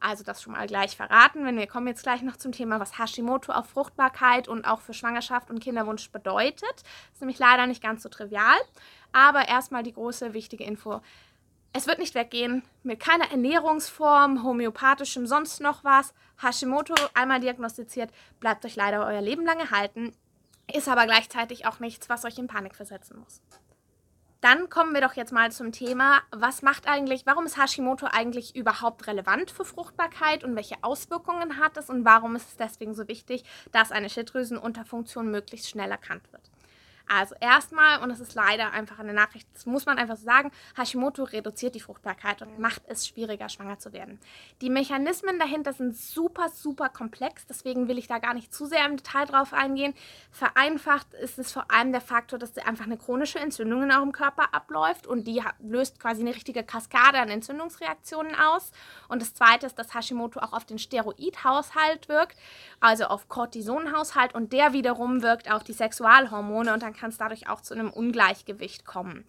Also 0.00 0.22
das 0.22 0.42
schon 0.42 0.52
mal 0.52 0.66
gleich 0.66 0.96
verraten. 0.96 1.44
Wenn 1.44 1.56
wir 1.56 1.66
kommen 1.66 1.88
jetzt 1.88 2.02
gleich 2.04 2.22
noch 2.22 2.36
zum 2.36 2.52
Thema, 2.52 2.78
was 2.78 2.98
Hashimoto 2.98 3.52
auf 3.52 3.66
Fruchtbarkeit 3.66 4.46
und 4.46 4.64
auch 4.64 4.80
für 4.80 4.94
Schwangerschaft 4.94 5.50
und 5.50 5.60
Kinderwunsch 5.60 6.10
bedeutet. 6.10 6.62
Das 6.62 7.14
ist 7.14 7.20
nämlich 7.20 7.38
leider 7.38 7.66
nicht 7.66 7.82
ganz 7.82 8.02
so 8.02 8.08
trivial. 8.08 8.58
Aber 9.12 9.48
erstmal 9.48 9.82
die 9.82 9.92
große 9.92 10.34
wichtige 10.34 10.64
Info. 10.64 11.00
Es 11.72 11.86
wird 11.86 11.98
nicht 12.00 12.14
weggehen 12.14 12.62
mit 12.82 12.98
keiner 12.98 13.30
Ernährungsform, 13.30 14.42
homöopathischem, 14.42 15.26
sonst 15.26 15.60
noch 15.60 15.84
was. 15.84 16.12
Hashimoto 16.42 16.94
einmal 17.14 17.40
diagnostiziert, 17.40 18.10
bleibt 18.40 18.64
euch 18.64 18.76
leider 18.76 19.06
euer 19.06 19.20
Leben 19.20 19.44
lang 19.44 19.60
erhalten, 19.60 20.12
ist 20.72 20.88
aber 20.88 21.04
gleichzeitig 21.04 21.66
auch 21.66 21.78
nichts, 21.78 22.08
was 22.08 22.24
euch 22.24 22.38
in 22.38 22.48
Panik 22.48 22.74
versetzen 22.74 23.18
muss. 23.20 23.40
Dann 24.40 24.70
kommen 24.70 24.94
wir 24.94 25.02
doch 25.02 25.12
jetzt 25.14 25.32
mal 25.32 25.52
zum 25.52 25.70
Thema, 25.70 26.22
was 26.30 26.62
macht 26.62 26.88
eigentlich, 26.88 27.26
warum 27.26 27.44
ist 27.44 27.58
Hashimoto 27.58 28.06
eigentlich 28.06 28.56
überhaupt 28.56 29.06
relevant 29.06 29.50
für 29.50 29.66
Fruchtbarkeit 29.66 30.44
und 30.44 30.56
welche 30.56 30.82
Auswirkungen 30.82 31.58
hat 31.58 31.76
es 31.76 31.90
und 31.90 32.06
warum 32.06 32.36
ist 32.36 32.48
es 32.48 32.56
deswegen 32.56 32.94
so 32.94 33.06
wichtig, 33.06 33.44
dass 33.70 33.92
eine 33.92 34.08
Schilddrüsenunterfunktion 34.08 35.30
möglichst 35.30 35.68
schnell 35.68 35.90
erkannt 35.90 36.32
wird. 36.32 36.49
Also 37.12 37.34
erstmal, 37.40 38.00
und 38.02 38.08
das 38.10 38.20
ist 38.20 38.36
leider 38.36 38.70
einfach 38.70 39.00
eine 39.00 39.12
Nachricht, 39.12 39.48
das 39.52 39.66
muss 39.66 39.84
man 39.84 39.98
einfach 39.98 40.16
so 40.16 40.24
sagen, 40.24 40.52
Hashimoto 40.76 41.24
reduziert 41.24 41.74
die 41.74 41.80
Fruchtbarkeit 41.80 42.40
und 42.40 42.60
macht 42.60 42.82
es 42.86 43.08
schwieriger, 43.08 43.48
schwanger 43.48 43.80
zu 43.80 43.92
werden. 43.92 44.20
Die 44.60 44.70
Mechanismen 44.70 45.36
dahinter 45.40 45.72
sind 45.72 45.96
super, 45.96 46.50
super 46.50 46.88
komplex, 46.88 47.46
deswegen 47.48 47.88
will 47.88 47.98
ich 47.98 48.06
da 48.06 48.18
gar 48.18 48.32
nicht 48.32 48.54
zu 48.54 48.64
sehr 48.64 48.86
im 48.86 48.96
Detail 48.96 49.26
drauf 49.26 49.52
eingehen. 49.52 49.92
Vereinfacht 50.30 51.12
ist 51.14 51.40
es 51.40 51.50
vor 51.50 51.72
allem 51.72 51.90
der 51.90 52.00
Faktor, 52.00 52.38
dass 52.38 52.56
einfach 52.58 52.84
eine 52.84 52.96
chronische 52.96 53.40
Entzündung 53.40 53.82
in 53.82 53.90
eurem 53.90 54.12
Körper 54.12 54.54
abläuft 54.54 55.08
und 55.08 55.26
die 55.26 55.42
löst 55.58 55.98
quasi 55.98 56.20
eine 56.20 56.36
richtige 56.36 56.62
Kaskade 56.62 57.18
an 57.18 57.28
Entzündungsreaktionen 57.28 58.36
aus. 58.36 58.70
Und 59.08 59.20
das 59.20 59.34
zweite 59.34 59.66
ist, 59.66 59.76
dass 59.80 59.94
Hashimoto 59.94 60.38
auch 60.38 60.52
auf 60.52 60.64
den 60.64 60.78
Steroidhaushalt 60.78 62.08
wirkt, 62.08 62.38
also 62.78 63.06
auf 63.06 63.28
Cortisonhaushalt 63.28 64.32
und 64.32 64.52
der 64.52 64.72
wiederum 64.72 65.22
wirkt 65.22 65.50
auf 65.50 65.64
die 65.64 65.72
Sexualhormone 65.72 66.72
und 66.72 66.84
dann 66.84 66.99
kann 67.00 67.10
es 67.10 67.18
dadurch 67.18 67.48
auch 67.48 67.60
zu 67.60 67.74
einem 67.74 67.90
Ungleichgewicht 67.90 68.84
kommen. 68.84 69.24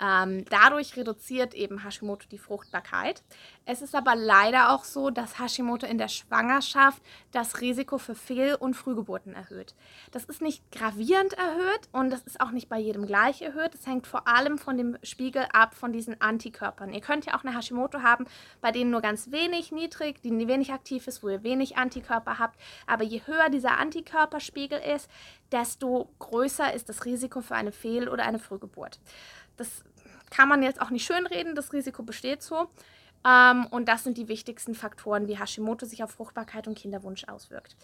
Ähm, 0.00 0.44
dadurch 0.48 0.96
reduziert 0.96 1.54
eben 1.54 1.84
Hashimoto 1.84 2.28
die 2.30 2.38
Fruchtbarkeit. 2.38 3.22
Es 3.64 3.82
ist 3.82 3.94
aber 3.94 4.14
leider 4.14 4.70
auch 4.70 4.84
so, 4.84 5.10
dass 5.10 5.38
Hashimoto 5.38 5.86
in 5.86 5.98
der 5.98 6.08
Schwangerschaft 6.08 7.02
das 7.32 7.60
Risiko 7.60 7.98
für 7.98 8.14
Fehl- 8.14 8.54
und 8.54 8.74
Frühgeburten 8.74 9.34
erhöht. 9.34 9.74
Das 10.12 10.24
ist 10.24 10.40
nicht 10.40 10.62
gravierend 10.70 11.32
erhöht 11.34 11.88
und 11.92 12.10
das 12.10 12.22
ist 12.22 12.40
auch 12.40 12.52
nicht 12.52 12.68
bei 12.68 12.78
jedem 12.78 13.06
gleich 13.06 13.42
erhöht. 13.42 13.74
Das 13.74 13.86
hängt 13.86 14.06
vor 14.06 14.28
allem 14.28 14.58
von 14.58 14.76
dem 14.76 14.96
Spiegel 15.02 15.46
ab 15.52 15.74
von 15.74 15.92
diesen 15.92 16.20
Antikörpern. 16.20 16.92
Ihr 16.92 17.00
könnt 17.00 17.26
ja 17.26 17.36
auch 17.36 17.44
eine 17.44 17.56
Hashimoto 17.56 18.02
haben, 18.02 18.26
bei 18.60 18.70
denen 18.70 18.90
nur 18.90 19.00
ganz 19.00 19.30
wenig 19.30 19.72
niedrig, 19.72 20.22
die 20.22 20.30
wenig 20.48 20.72
aktiv 20.72 21.06
ist, 21.06 21.22
wo 21.22 21.28
ihr 21.28 21.42
wenig 21.42 21.76
Antikörper 21.76 22.38
habt. 22.38 22.58
Aber 22.86 23.04
je 23.04 23.22
höher 23.26 23.50
dieser 23.50 23.78
Antikörperspiegel 23.78 24.80
ist, 24.96 25.08
desto 25.52 26.10
größer 26.18 26.72
ist 26.74 26.88
das 26.88 27.04
Risiko 27.04 27.40
für 27.40 27.54
eine 27.54 27.72
Fehl- 27.72 28.08
oder 28.08 28.24
eine 28.24 28.38
Frühgeburt. 28.38 29.00
Das 29.56 29.84
kann 30.30 30.48
man 30.48 30.62
jetzt 30.62 30.80
auch 30.80 30.90
nicht 30.90 31.06
schönreden, 31.06 31.54
das 31.54 31.72
Risiko 31.72 32.02
besteht 32.02 32.42
so. 32.42 32.68
Ähm, 33.26 33.66
und 33.70 33.88
das 33.88 34.04
sind 34.04 34.16
die 34.16 34.28
wichtigsten 34.28 34.74
Faktoren, 34.74 35.26
wie 35.26 35.38
Hashimoto 35.38 35.86
sich 35.86 36.02
auf 36.04 36.12
Fruchtbarkeit 36.12 36.68
und 36.68 36.78
Kinderwunsch 36.78 37.24
auswirkt. 37.24 37.76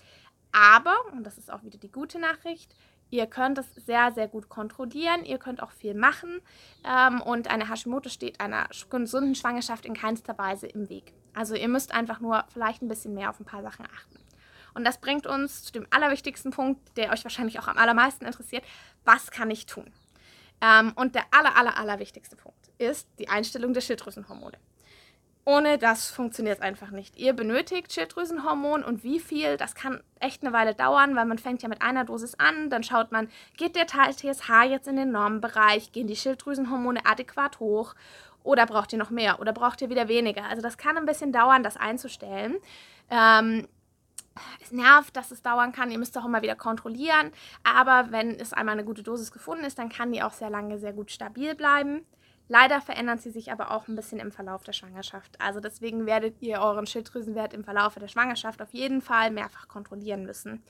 Aber, 0.53 0.95
und 1.13 1.25
das 1.25 1.39
ist 1.39 1.51
auch 1.53 1.65
wieder 1.65 1.79
die 1.79 1.91
gute 1.91 2.21
Nachricht, 2.21 2.75
ihr 3.11 3.27
könnt 3.27 3.59
es 3.59 3.67
sehr, 3.75 4.13
sehr 4.13 4.29
gut 4.29 4.49
kontrollieren, 4.49 5.25
ihr 5.25 5.39
könnt 5.39 5.63
auch 5.63 5.73
viel 5.73 5.95
machen 5.95 6.41
ähm, 6.85 7.21
und 7.21 7.51
eine 7.51 7.69
Hashimoto 7.69 8.09
steht 8.09 8.41
einer 8.41 8.69
gesunden 8.91 9.35
Schwangerschaft 9.35 9.85
in 9.85 9.95
keinster 9.95 10.39
Weise 10.39 10.67
im 10.67 10.89
Weg. 10.89 11.13
Also 11.35 11.55
ihr 11.57 11.69
müsst 11.69 11.93
einfach 11.93 12.21
nur 12.21 12.45
vielleicht 12.53 12.83
ein 12.83 12.89
bisschen 12.89 13.15
mehr 13.15 13.31
auf 13.31 13.41
ein 13.41 13.45
paar 13.45 13.63
Sachen 13.63 13.87
achten. 13.87 14.24
Und 14.75 14.85
das 14.85 14.99
bringt 14.99 15.27
uns 15.27 15.63
zu 15.63 15.73
dem 15.73 15.87
allerwichtigsten 15.91 16.51
Punkt, 16.51 16.97
der 16.97 17.13
euch 17.13 17.25
wahrscheinlich 17.25 17.59
auch 17.59 17.69
am 17.69 17.79
allermeisten 17.79 18.27
interessiert. 18.27 18.65
Was 19.05 19.31
kann 19.31 19.51
ich 19.51 19.67
tun? 19.67 19.91
Ähm, 20.61 20.93
und 20.97 21.15
der 21.15 21.25
aller, 21.31 21.57
aller, 21.57 21.79
aller 21.79 21.99
wichtigste 21.99 22.37
Punkt 22.37 22.71
ist 22.79 23.09
die 23.19 23.29
Einstellung 23.29 23.73
der 23.73 23.81
Schilddrüsenhormone. 23.81 24.59
Ohne 25.47 25.77
das 25.77 26.11
funktioniert 26.11 26.57
es 26.57 26.63
einfach 26.63 26.91
nicht. 26.91 27.19
Ihr 27.19 27.35
benötigt 27.35 27.93
Schilddrüsenhormon 27.93 28.83
und 28.83 29.05
wie 29.05 29.21
viel, 29.21 29.59
das 29.59 29.75
kann 29.75 30.03
echt 30.19 30.43
eine 30.43 30.55
Weile 30.55 30.75
dauern, 30.75 31.15
weil 31.17 31.27
man 31.27 31.39
fängt 31.39 31.63
ja 31.63 31.69
mit 31.69 31.83
einer 31.83 32.05
Dosis 32.05 32.35
an, 32.37 32.71
dann 32.71 32.83
schaut 32.83 33.13
man, 33.13 33.29
geht 33.59 33.77
der 33.77 33.87
TSH 33.87 34.65
jetzt 34.71 34.89
in 34.89 34.97
den 34.97 35.13
Normenbereich, 35.13 35.93
gehen 35.93 36.07
die 36.07 36.17
Schilddrüsenhormone 36.17 37.05
adäquat 37.05 37.61
hoch 37.61 37.95
oder 38.43 38.65
braucht 38.65 38.95
ihr 38.95 38.99
noch 38.99 39.11
mehr 39.11 39.39
oder 39.39 39.53
braucht 39.53 39.83
ihr 39.83 39.91
wieder 39.91 40.09
weniger. 40.09 40.45
Also 40.45 40.63
das 40.63 40.79
kann 40.79 40.97
ein 40.97 41.05
bisschen 41.05 41.31
dauern, 41.31 41.63
das 41.63 41.77
einzustellen. 41.77 42.57
Ähm, 43.11 43.69
es 44.61 44.73
nervt, 44.73 45.17
dass 45.17 45.31
es 45.31 45.43
dauern 45.43 45.73
kann. 45.73 45.91
Ihr 45.91 45.99
müsst 45.99 46.17
auch 46.19 46.25
immer 46.25 46.43
wieder 46.43 46.57
kontrollieren. 46.57 47.31
Aber 47.63 48.11
wenn 48.11 48.31
es 48.39 48.53
einmal 48.53 48.75
eine 48.75 48.85
gute 48.85 49.03
Dosis 49.03 49.33
gefunden 49.33 49.65
ist, 49.65 49.79
dann 49.79 49.89
kann 49.89 50.13
die 50.13 50.23
auch 50.23 50.33
sehr 50.33 50.51
lange 50.51 50.79
sehr 50.79 50.93
gut 50.93 51.11
stabil 51.11 51.55
bleiben. 51.55 52.05
Leider 52.49 52.81
verändern 52.81 53.19
sie 53.19 53.31
sich 53.31 53.53
aber 53.53 53.71
auch 53.71 53.89
ein 53.89 53.97
bisschen 53.97 54.21
im 54.21 54.31
Verlauf 54.31 54.65
der 54.65 54.75
Schwangerschaft. 54.75 55.41
Also 55.41 55.61
deswegen 55.61 56.05
werdet 56.05 56.43
ihr 56.43 56.61
euren 56.61 56.87
Schilddrüsenwert 56.87 57.55
im 57.55 57.65
Verlauf 57.65 57.95
der 57.95 58.09
Schwangerschaft 58.09 58.61
auf 58.61 58.75
jeden 58.75 59.01
Fall 59.01 59.31
mehrfach 59.31 59.67
kontrollieren 59.67 60.25
müssen. 60.25 60.63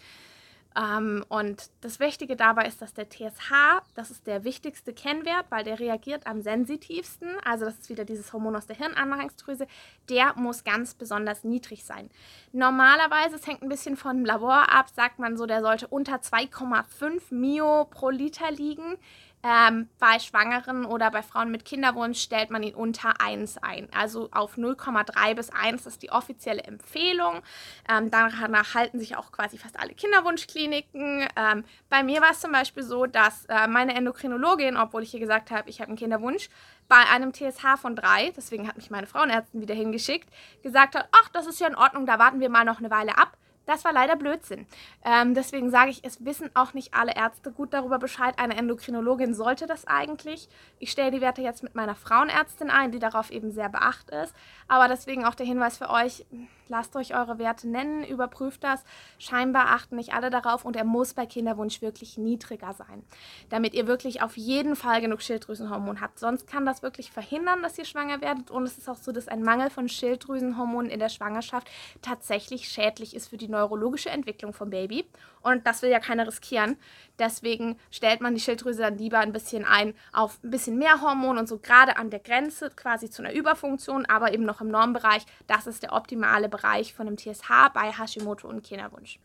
Ähm, 0.77 1.25
und 1.29 1.71
das 1.83 2.01
Wichtige 2.01 2.37
dabei 2.37 2.67
ist, 2.67 2.83
dass 2.83 2.95
der 2.95 3.09
TSH, 3.09 3.53
das 3.95 4.11
ist 4.11 4.27
der 4.27 4.45
wichtigste 4.45 4.93
Kennwert, 4.93 5.47
weil 5.51 5.63
der 5.63 5.79
reagiert 5.79 6.27
am 6.27 6.43
sensitivsten. 6.43 7.29
Also 7.45 7.65
das 7.65 7.79
ist 7.79 7.91
wieder 7.91 8.05
dieses 8.05 8.33
Hormon 8.33 8.57
aus 8.57 8.67
der 8.67 8.77
Hirnanhangsdrüse. 8.77 9.67
Der 10.09 10.35
muss 10.37 10.65
ganz 10.65 10.95
besonders 10.95 11.45
niedrig 11.45 11.85
sein. 11.85 12.11
Normalerweise, 12.53 13.37
es 13.37 13.47
hängt 13.47 13.63
ein 13.63 13.69
bisschen 13.69 13.97
vom 13.97 14.25
Labor 14.25 14.73
ab, 14.73 14.89
sagt 14.91 15.19
man 15.19 15.37
so, 15.37 15.47
der 15.47 15.61
sollte 15.61 15.87
unter 15.87 16.17
2,5 16.17 17.33
Mio 17.33 17.85
pro 17.85 18.11
Liter 18.11 18.51
liegen. 18.51 18.97
Ähm, 19.47 19.91
bei 19.99 20.19
Schwangeren 20.21 20.87
oder 20.87 21.11
bei 21.11 21.23
Frauen 21.23 21.51
mit 21.51 21.67
Kinderwunsch 21.67 22.19
stellt 22.19 22.51
man 22.51 22.63
ihn 22.63 22.75
unter 22.75 23.21
1 23.21 23.59
ein. 23.59 23.89
Also 23.95 24.31
auf 24.33 24.57
0,3 24.57 25.35
bis 25.35 25.51
1 25.51 25.85
ist 25.85 26.03
die 26.03 26.11
offizielle 26.11 26.63
Empfehlung. 26.63 27.43
Ähm, 27.87 28.11
danach 28.11 28.75
halten 28.75 28.99
sich 28.99 29.17
auch 29.17 29.33
quasi 29.33 29.59
fast 29.59 29.79
alle 29.79 29.93
Kinderwunschkliniken. 29.93 31.29
Ähm, 31.37 31.65
bei 31.91 32.03
mir 32.03 32.23
war 32.23 32.31
es 32.31 32.41
zum 32.41 32.53
Beispiel 32.53 32.85
so, 32.85 33.05
dass 33.05 33.45
äh, 33.51 33.69
meine 33.69 33.95
Endokrinologin, 33.95 34.79
obwohl 34.79 35.03
ich 35.03 35.11
hier 35.11 35.21
gesagt 35.21 35.51
habe, 35.51 35.69
ich 35.69 35.81
habe 35.81 35.89
einen 35.89 35.99
Kinderwunsch, 35.99 36.49
bei 36.89 37.05
einem 37.13 37.35
TSH 37.35 37.79
von 37.83 37.97
3, 37.97 38.33
deswegen 38.35 38.67
hat 38.67 38.79
mich 38.79 38.91
meine 38.91 39.07
Frauenärztin 39.07 39.61
wieder 39.61 39.75
hingeschickt, 39.75 40.29
gesagt 40.63 40.95
hat, 40.95 41.09
ach, 41.13 41.29
das 41.31 41.47
ist 41.47 41.61
ja 41.61 41.67
in 41.67 41.75
Ordnung, 41.75 42.07
da 42.07 42.19
warten 42.19 42.41
wir 42.41 42.49
mal 42.49 42.65
noch 42.65 42.79
eine 42.79 42.91
Weile 42.91 43.19
ab. 43.19 43.37
Das 43.67 43.85
war 43.85 43.93
leider 43.93 44.17
Blödsinn. 44.17 44.67
Ähm, 45.05 45.35
deswegen 45.35 45.71
sage 45.71 45.91
ich, 45.91 46.05
es 46.05 46.25
wissen 46.25 46.51
auch 46.55 46.75
nicht 46.75 46.95
alle 46.95 47.15
Ärzte 47.15 47.51
gut 47.51 47.73
darüber 47.73 47.99
Bescheid. 47.99 48.39
Eine 48.39 48.57
Endokrinologin 48.57 49.35
sollte 49.35 49.67
das 49.67 49.87
eigentlich. 49.87 50.49
Ich 50.79 50.91
stelle 50.91 51.11
die 51.11 51.21
Werte 51.21 51.43
jetzt 51.43 51.63
mit 51.63 51.75
meiner 51.75 51.95
Frauenärztin 51.95 52.71
ein, 52.71 52.93
die 52.93 52.99
darauf 52.99 53.31
eben 53.31 53.53
sehr 53.53 53.69
beacht 53.69 54.11
ist. 54.11 54.35
Aber 54.69 54.89
deswegen 54.89 55.25
auch 55.25 55.35
der 55.35 55.47
Hinweis 55.47 55.79
für 55.79 55.89
euch, 55.89 56.27
lasst 56.69 56.97
euch 56.97 57.15
eure 57.15 57.39
Werte 57.39 57.69
nennen, 57.69 58.05
überprüft 58.05 58.65
das. 58.65 58.85
Scheinbar 59.19 59.67
achten 59.69 59.97
nicht 59.97 60.15
alle 60.15 60.31
darauf 60.31 60.65
und 60.65 60.77
er 60.77 60.85
muss 60.85 61.15
bei 61.15 61.27
Kinderwunsch 61.27 61.83
wirklich 61.83 62.19
niedriger 62.19 62.73
sein, 62.73 63.05
damit 63.49 63.75
ihr 63.75 63.87
wirklich 63.87 64.23
auf 64.23 64.37
jeden 64.37 64.77
Fall 64.77 65.01
genug 65.01 65.23
Schilddrüsenhormon 65.23 66.01
habt. 66.01 66.19
Sonst 66.19 66.47
kann 66.47 66.67
das 66.67 66.83
wirklich 66.83 67.11
verhindern, 67.11 67.63
dass 67.63 67.79
ihr 67.79 67.85
schwanger 67.85 68.21
werdet 68.21 68.51
und 68.51 68.65
es 68.65 68.79
ist 68.79 68.89
auch 68.89 68.97
so, 68.97 69.13
dass 69.13 69.29
ein 69.29 69.43
Mangel 69.43 69.71
von 69.71 69.89
Schilddrüsenhormonen 69.89 70.91
in 70.91 70.99
der 70.99 71.09
Schwangerschaft 71.09 71.71
tatsächlich 72.03 72.69
schädlich 72.69 73.15
ist 73.15 73.29
für 73.29 73.37
die 73.37 73.49
neurologische 73.49 74.11
Entwicklung 74.11 74.53
vom 74.53 74.71
Baby 74.71 75.05
und 75.45 75.67
das 75.67 75.83
will 75.83 75.91
ja 75.91 76.01
keiner 76.01 76.27
riskieren. 76.27 76.77
Deswegen 77.19 77.79
stellt 77.91 78.21
man 78.21 78.35
die 78.35 78.41
Schilddrüse 78.41 78.83
dann 78.83 78.99
lieber 78.99 79.19
ein 79.19 79.33
bisschen 79.33 79.65
ein 79.65 79.95
auf 80.13 80.43
ein 80.43 80.51
bisschen 80.51 80.79
mehr 80.79 81.01
Hormon 81.01 81.39
und 81.39 81.49
so 81.49 81.59
gerade 81.59 81.97
an 81.97 82.11
der 82.11 82.21
Grenze 82.21 82.71
quasi 82.71 83.11
zu 83.11 83.23
einer 83.23 83.35
Überfunktion, 83.35 84.07
aber 84.07 84.33
eben 84.33 84.45
noch 84.45 84.61
im 84.61 84.69
Normbereich. 84.69 85.25
Das 85.47 85.67
ist 85.67 85.83
der 85.83 85.93
optimale 85.93 86.49
Bereich 86.57 86.95
von 86.95 87.07
dem 87.07 87.17
TSH 87.17 87.71
bei 87.73 87.93
Hashimoto 87.93 88.49
und 88.49 88.63
Kinderwunsch. 88.63 89.19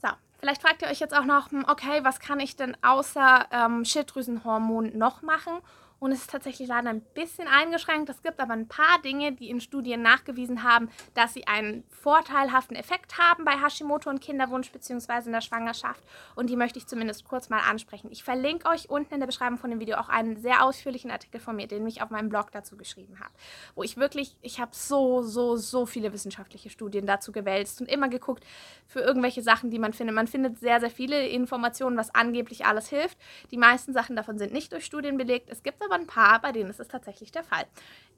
So, 0.00 0.08
vielleicht 0.40 0.62
fragt 0.62 0.82
ihr 0.82 0.88
euch 0.88 1.00
jetzt 1.00 1.16
auch 1.16 1.24
noch, 1.24 1.50
hm, 1.50 1.64
okay, 1.68 2.00
was 2.02 2.20
kann 2.20 2.40
ich 2.40 2.56
denn 2.56 2.76
außer 2.82 3.46
ähm, 3.50 3.84
Schilddrüsenhormon 3.84 4.96
noch 4.96 5.22
machen? 5.22 5.60
Und 6.02 6.10
es 6.10 6.22
ist 6.22 6.30
tatsächlich 6.30 6.66
leider 6.66 6.90
ein 6.90 7.00
bisschen 7.00 7.46
eingeschränkt. 7.46 8.08
Es 8.10 8.22
gibt 8.22 8.40
aber 8.40 8.54
ein 8.54 8.66
paar 8.66 9.00
Dinge, 9.04 9.30
die 9.30 9.48
in 9.48 9.60
Studien 9.60 10.02
nachgewiesen 10.02 10.64
haben, 10.64 10.90
dass 11.14 11.32
sie 11.32 11.46
einen 11.46 11.84
vorteilhaften 11.90 12.74
Effekt 12.74 13.18
haben 13.18 13.44
bei 13.44 13.52
Hashimoto 13.52 14.10
und 14.10 14.20
Kinderwunsch 14.20 14.72
bzw. 14.72 15.26
in 15.26 15.32
der 15.32 15.40
Schwangerschaft 15.40 16.02
und 16.34 16.50
die 16.50 16.56
möchte 16.56 16.80
ich 16.80 16.88
zumindest 16.88 17.24
kurz 17.24 17.50
mal 17.50 17.60
ansprechen. 17.60 18.08
Ich 18.10 18.24
verlinke 18.24 18.68
euch 18.68 18.90
unten 18.90 19.14
in 19.14 19.20
der 19.20 19.28
Beschreibung 19.28 19.58
von 19.58 19.70
dem 19.70 19.78
Video 19.78 19.96
auch 19.96 20.08
einen 20.08 20.36
sehr 20.38 20.64
ausführlichen 20.64 21.12
Artikel 21.12 21.40
von 21.40 21.54
mir, 21.54 21.68
den 21.68 21.86
ich 21.86 22.02
auf 22.02 22.10
meinem 22.10 22.30
Blog 22.30 22.50
dazu 22.50 22.76
geschrieben 22.76 23.20
habe, 23.20 23.30
wo 23.76 23.84
ich 23.84 23.96
wirklich, 23.96 24.36
ich 24.42 24.58
habe 24.58 24.72
so, 24.74 25.22
so, 25.22 25.54
so 25.54 25.86
viele 25.86 26.12
wissenschaftliche 26.12 26.68
Studien 26.68 27.06
dazu 27.06 27.30
gewälzt 27.30 27.80
und 27.80 27.88
immer 27.88 28.08
geguckt 28.08 28.44
für 28.88 29.02
irgendwelche 29.02 29.42
Sachen, 29.42 29.70
die 29.70 29.78
man 29.78 29.92
findet. 29.92 30.16
Man 30.16 30.26
findet 30.26 30.58
sehr, 30.58 30.80
sehr 30.80 30.90
viele 30.90 31.28
Informationen, 31.28 31.96
was 31.96 32.12
angeblich 32.12 32.66
alles 32.66 32.88
hilft. 32.88 33.16
Die 33.52 33.56
meisten 33.56 33.92
Sachen 33.92 34.16
davon 34.16 34.36
sind 34.36 34.52
nicht 34.52 34.72
durch 34.72 34.84
Studien 34.84 35.16
belegt. 35.16 35.48
Es 35.48 35.62
gibt 35.62 35.80
aber 35.80 35.91
aber 35.92 36.00
ein 36.00 36.06
paar, 36.06 36.40
bei 36.40 36.52
denen 36.52 36.70
ist 36.70 36.80
es 36.80 36.88
tatsächlich 36.88 37.32
der 37.32 37.44
Fall. 37.44 37.66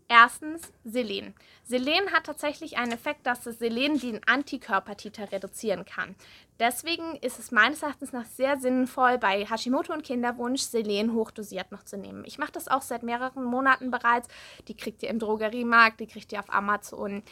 Erstens 0.08 0.70
Selen. 0.84 1.34
Selen 1.66 2.12
hat 2.12 2.25
tatsächlich 2.25 2.76
einen 2.76 2.92
Effekt, 2.92 3.26
dass 3.26 3.40
das 3.40 3.58
Selen 3.58 3.99
den 3.99 4.20
Antikörpertiter 4.26 5.32
reduzieren 5.32 5.87
kann. 5.87 6.14
Deswegen 6.61 7.16
ist 7.16 7.40
es 7.40 7.50
meines 7.50 7.82
Erachtens 7.82 8.12
nach 8.12 8.26
sehr 8.26 8.58
sinnvoll, 8.58 9.18
bei 9.18 9.44
Hashimoto 9.44 9.92
und 9.92 10.04
Kinderwunsch 10.04 10.62
Selen 10.62 11.12
hochdosiert 11.12 11.73
noch 11.73 11.82
zu 11.82 11.96
nehmen. 11.96 12.23
Ich 12.26 12.38
mache 12.38 12.52
das 12.52 12.68
auch 12.68 12.82
seit 12.82 13.02
mehreren 13.02 13.42
Monaten 13.42 13.90
bereits. 13.90 14.28
Die 14.68 14.76
kriegt 14.76 15.02
ihr 15.02 15.08
im 15.08 15.18
Drogeriemarkt, 15.18 15.99
die 15.99 16.06
kriegt 16.06 16.32
ihr 16.32 16.38
auf 16.38 16.52
Amazon. 16.52 17.25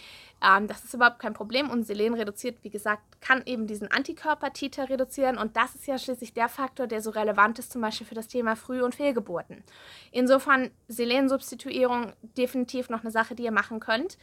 Ähm, 0.43 0.67
das 0.67 0.83
ist 0.83 0.95
überhaupt 0.95 1.21
kein 1.21 1.35
Problem 1.35 1.71
und 1.71 1.85
Selen 1.87 2.15
reduziert, 2.15 2.59
wie 2.63 2.71
gesagt, 2.71 3.03
kann 3.21 3.43
eben 3.47 3.69
diesen 3.69 3.89
Antikörpertiter 3.93 4.89
reduzieren 4.89 5.39
und 5.39 5.57
das 5.57 5.77
ist 5.77 5.87
ja 5.87 5.99
schließlich 5.99 6.35
der 6.35 6.49
Faktor, 6.49 6.89
der 6.89 7.01
so 7.01 7.11
relevant 7.11 7.61
ist, 7.61 7.71
zum 7.71 7.83
Beispiel 7.83 8.07
für 8.07 8.17
das 8.17 8.27
Thema 8.27 8.57
Früh- 8.57 8.83
und 8.83 8.97
Fehlgeburten. 8.97 9.63
Insofern 10.11 10.73
Selensubstituierung 10.89 12.13
definitiv 12.37 12.62
noch 12.91 13.03
eine 13.03 13.11
Sache, 13.11 13.35
die 13.35 13.45
ihr 13.45 13.53
machen 13.53 13.81
könnt. 13.81 14.19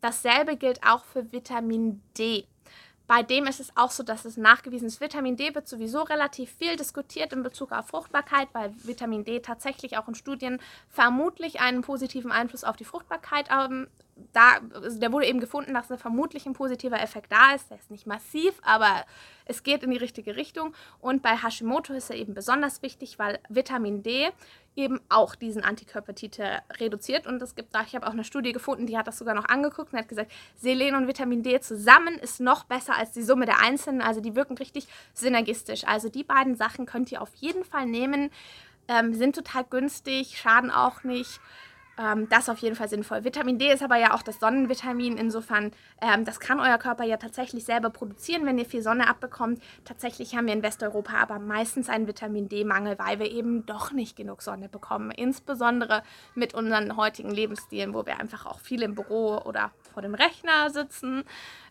Dasselbe 0.00 0.56
gilt 0.56 0.82
auch 0.84 1.04
für 1.04 1.32
Vitamin 1.32 2.02
D. 2.18 2.46
Bei 3.06 3.22
dem 3.22 3.46
ist 3.46 3.60
es 3.60 3.76
auch 3.76 3.92
so, 3.92 4.02
dass 4.02 4.24
es 4.24 4.36
nachgewiesen 4.36 4.88
ist. 4.88 5.00
Vitamin 5.00 5.36
D 5.36 5.54
wird 5.54 5.68
sowieso 5.68 6.02
relativ 6.02 6.50
viel 6.50 6.76
diskutiert 6.76 7.32
in 7.32 7.44
Bezug 7.44 7.70
auf 7.70 7.86
Fruchtbarkeit, 7.86 8.48
weil 8.52 8.74
Vitamin 8.82 9.24
D 9.24 9.40
tatsächlich 9.40 9.96
auch 9.96 10.08
in 10.08 10.16
Studien 10.16 10.60
vermutlich 10.88 11.60
einen 11.60 11.82
positiven 11.82 12.32
Einfluss 12.32 12.64
auf 12.64 12.76
die 12.76 12.84
Fruchtbarkeit 12.84 13.48
ähm, 13.50 13.86
da, 14.32 14.60
also 14.72 14.98
der 14.98 15.12
wurde 15.12 15.26
eben 15.26 15.40
gefunden, 15.40 15.74
dass 15.74 15.88
da 15.88 15.98
vermutlich 15.98 16.46
ein 16.46 16.54
positiver 16.54 17.00
Effekt 17.00 17.30
da 17.30 17.54
ist. 17.54 17.70
Der 17.70 17.78
ist 17.78 17.90
nicht 17.90 18.06
massiv, 18.06 18.54
aber 18.62 19.04
es 19.44 19.62
geht 19.62 19.82
in 19.82 19.90
die 19.90 19.98
richtige 19.98 20.36
Richtung. 20.36 20.74
Und 21.00 21.22
bei 21.22 21.36
Hashimoto 21.36 21.92
ist 21.92 22.10
er 22.10 22.16
eben 22.16 22.32
besonders 22.32 22.80
wichtig, 22.82 23.18
weil 23.18 23.38
Vitamin 23.48 24.02
D 24.02 24.30
eben 24.74 25.00
auch 25.08 25.34
diesen 25.34 25.62
Antikörpertiter 25.62 26.62
reduziert. 26.78 27.26
Und 27.26 27.42
es 27.42 27.54
gibt 27.54 27.74
da, 27.74 27.82
ich 27.82 27.94
habe 27.94 28.06
auch 28.06 28.12
eine 28.12 28.24
Studie 28.24 28.52
gefunden, 28.52 28.86
die 28.86 28.96
hat 28.96 29.06
das 29.06 29.18
sogar 29.18 29.34
noch 29.34 29.48
angeguckt 29.48 29.92
und 29.92 29.98
hat 29.98 30.08
gesagt, 30.08 30.32
Selen 30.56 30.94
und 30.94 31.08
Vitamin 31.08 31.42
D 31.42 31.60
zusammen 31.60 32.14
ist 32.18 32.40
noch 32.40 32.64
besser 32.64 32.94
als 32.94 33.12
die 33.12 33.22
Summe 33.22 33.44
der 33.44 33.60
einzelnen. 33.60 34.00
Also 34.00 34.20
die 34.20 34.34
wirken 34.34 34.56
richtig 34.56 34.86
synergistisch. 35.12 35.84
Also 35.86 36.08
die 36.08 36.24
beiden 36.24 36.56
Sachen 36.56 36.86
könnt 36.86 37.12
ihr 37.12 37.20
auf 37.20 37.34
jeden 37.34 37.64
Fall 37.64 37.86
nehmen. 37.86 38.30
Ähm, 38.88 39.14
sind 39.14 39.34
total 39.34 39.64
günstig, 39.64 40.38
schaden 40.38 40.70
auch 40.70 41.02
nicht. 41.02 41.40
Ähm, 41.98 42.28
das 42.28 42.44
ist 42.44 42.50
auf 42.50 42.58
jeden 42.58 42.76
Fall 42.76 42.88
sinnvoll. 42.88 43.24
Vitamin 43.24 43.58
D 43.58 43.72
ist 43.72 43.82
aber 43.82 43.96
ja 43.96 44.14
auch 44.14 44.22
das 44.22 44.38
Sonnenvitamin. 44.40 45.16
Insofern, 45.16 45.72
ähm, 46.00 46.24
das 46.24 46.40
kann 46.40 46.60
euer 46.60 46.78
Körper 46.78 47.04
ja 47.04 47.16
tatsächlich 47.16 47.64
selber 47.64 47.90
produzieren, 47.90 48.44
wenn 48.44 48.58
ihr 48.58 48.66
viel 48.66 48.82
Sonne 48.82 49.08
abbekommt. 49.08 49.62
Tatsächlich 49.84 50.36
haben 50.36 50.46
wir 50.46 50.52
in 50.52 50.62
Westeuropa 50.62 51.14
aber 51.14 51.38
meistens 51.38 51.88
einen 51.88 52.06
Vitamin 52.06 52.48
D-Mangel, 52.48 52.98
weil 52.98 53.18
wir 53.18 53.30
eben 53.30 53.64
doch 53.66 53.92
nicht 53.92 54.16
genug 54.16 54.42
Sonne 54.42 54.68
bekommen. 54.68 55.10
Insbesondere 55.10 56.02
mit 56.34 56.54
unseren 56.54 56.96
heutigen 56.96 57.30
Lebensstilen, 57.30 57.94
wo 57.94 58.04
wir 58.04 58.20
einfach 58.20 58.46
auch 58.46 58.60
viel 58.60 58.82
im 58.82 58.94
Büro 58.94 59.38
oder 59.38 59.70
vor 59.92 60.02
dem 60.02 60.14
Rechner 60.14 60.70
sitzen. 60.70 61.24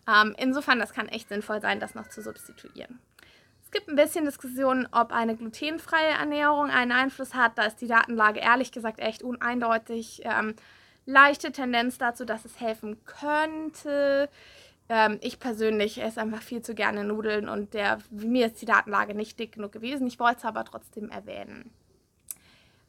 Ähm, 0.07 0.35
insofern, 0.37 0.79
das 0.79 0.93
kann 0.93 1.07
echt 1.07 1.29
sinnvoll 1.29 1.61
sein, 1.61 1.79
das 1.79 1.95
noch 1.95 2.07
zu 2.09 2.21
substituieren 2.21 2.99
gibt 3.75 3.89
ein 3.89 3.97
bisschen 3.97 4.23
Diskussion, 4.23 4.87
ob 4.93 5.11
eine 5.11 5.35
glutenfreie 5.35 6.13
Ernährung 6.17 6.69
einen 6.69 6.93
Einfluss 6.93 7.33
hat. 7.33 7.57
Da 7.57 7.63
ist 7.63 7.81
die 7.81 7.87
Datenlage 7.87 8.39
ehrlich 8.39 8.71
gesagt 8.71 8.99
echt 8.99 9.21
uneindeutig. 9.21 10.21
Ähm, 10.23 10.55
leichte 11.05 11.51
Tendenz 11.51 11.97
dazu, 11.97 12.23
dass 12.23 12.45
es 12.45 12.61
helfen 12.61 13.03
könnte. 13.03 14.29
Ähm, 14.87 15.19
ich 15.21 15.39
persönlich 15.39 16.01
esse 16.01 16.21
einfach 16.21 16.41
viel 16.41 16.61
zu 16.61 16.73
gerne 16.73 17.03
Nudeln 17.03 17.49
und 17.49 17.73
der, 17.73 17.97
mir 18.11 18.45
ist 18.45 18.61
die 18.61 18.65
Datenlage 18.65 19.13
nicht 19.13 19.37
dick 19.39 19.51
genug 19.51 19.73
gewesen. 19.73 20.07
Ich 20.07 20.19
wollte 20.19 20.37
es 20.37 20.45
aber 20.45 20.63
trotzdem 20.63 21.09
erwähnen. 21.09 21.69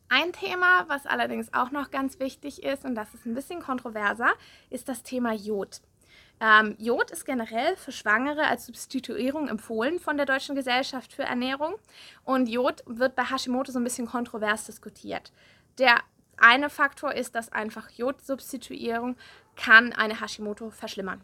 Ein 0.09 0.33
Thema, 0.33 0.85
was 0.87 1.05
allerdings 1.05 1.52
auch 1.52 1.73
noch 1.73 1.90
ganz 1.90 2.21
wichtig 2.21 2.62
ist, 2.62 2.85
und 2.85 2.95
das 2.95 3.12
ist 3.12 3.26
ein 3.26 3.35
bisschen 3.35 3.61
kontroverser, 3.61 4.31
ist 4.71 4.88
das 4.88 5.02
Thema 5.02 5.33
Jod. 5.33 5.81
Ähm, 6.40 6.76
Jod 6.78 7.11
ist 7.11 7.25
generell 7.25 7.76
für 7.76 7.93
Schwangere 7.93 8.47
als 8.47 8.66
Substituierung 8.66 9.49
empfohlen 9.49 9.99
von 9.99 10.16
der 10.16 10.26
Deutschen 10.26 10.55
Gesellschaft 10.55 11.12
für 11.12 11.23
Ernährung. 11.23 11.76
Und 12.25 12.49
Jod 12.49 12.83
wird 12.87 13.16
bei 13.16 13.25
Hashimoto 13.25 13.73
so 13.73 13.78
ein 13.78 13.85
bisschen 13.85 14.07
kontrovers 14.07 14.64
diskutiert. 14.66 15.33
Der 15.78 16.00
eine 16.37 16.69
Faktor 16.69 17.14
ist, 17.14 17.35
dass 17.35 17.52
einfach 17.52 17.90
Jodsubstituierung 17.90 19.16
kann 19.57 19.93
eine 19.95 20.21
Hashimoto 20.21 20.71
verschlimmern. 20.71 21.23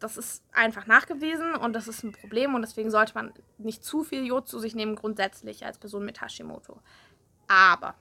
Das 0.00 0.16
ist 0.16 0.44
einfach 0.52 0.86
nachgewiesen 0.86 1.54
und 1.54 1.72
das 1.72 1.88
ist 1.88 2.04
ein 2.04 2.12
Problem 2.12 2.54
und 2.54 2.62
deswegen 2.62 2.90
sollte 2.90 3.14
man 3.14 3.32
nicht 3.58 3.84
zu 3.84 4.04
viel 4.04 4.24
Jod 4.24 4.48
zu 4.48 4.58
sich 4.58 4.74
nehmen, 4.74 4.94
grundsätzlich 4.94 5.64
als 5.64 5.78
Person 5.78 6.04
mit 6.04 6.20
Hashimoto. 6.20 6.80
Aber, 7.48 7.94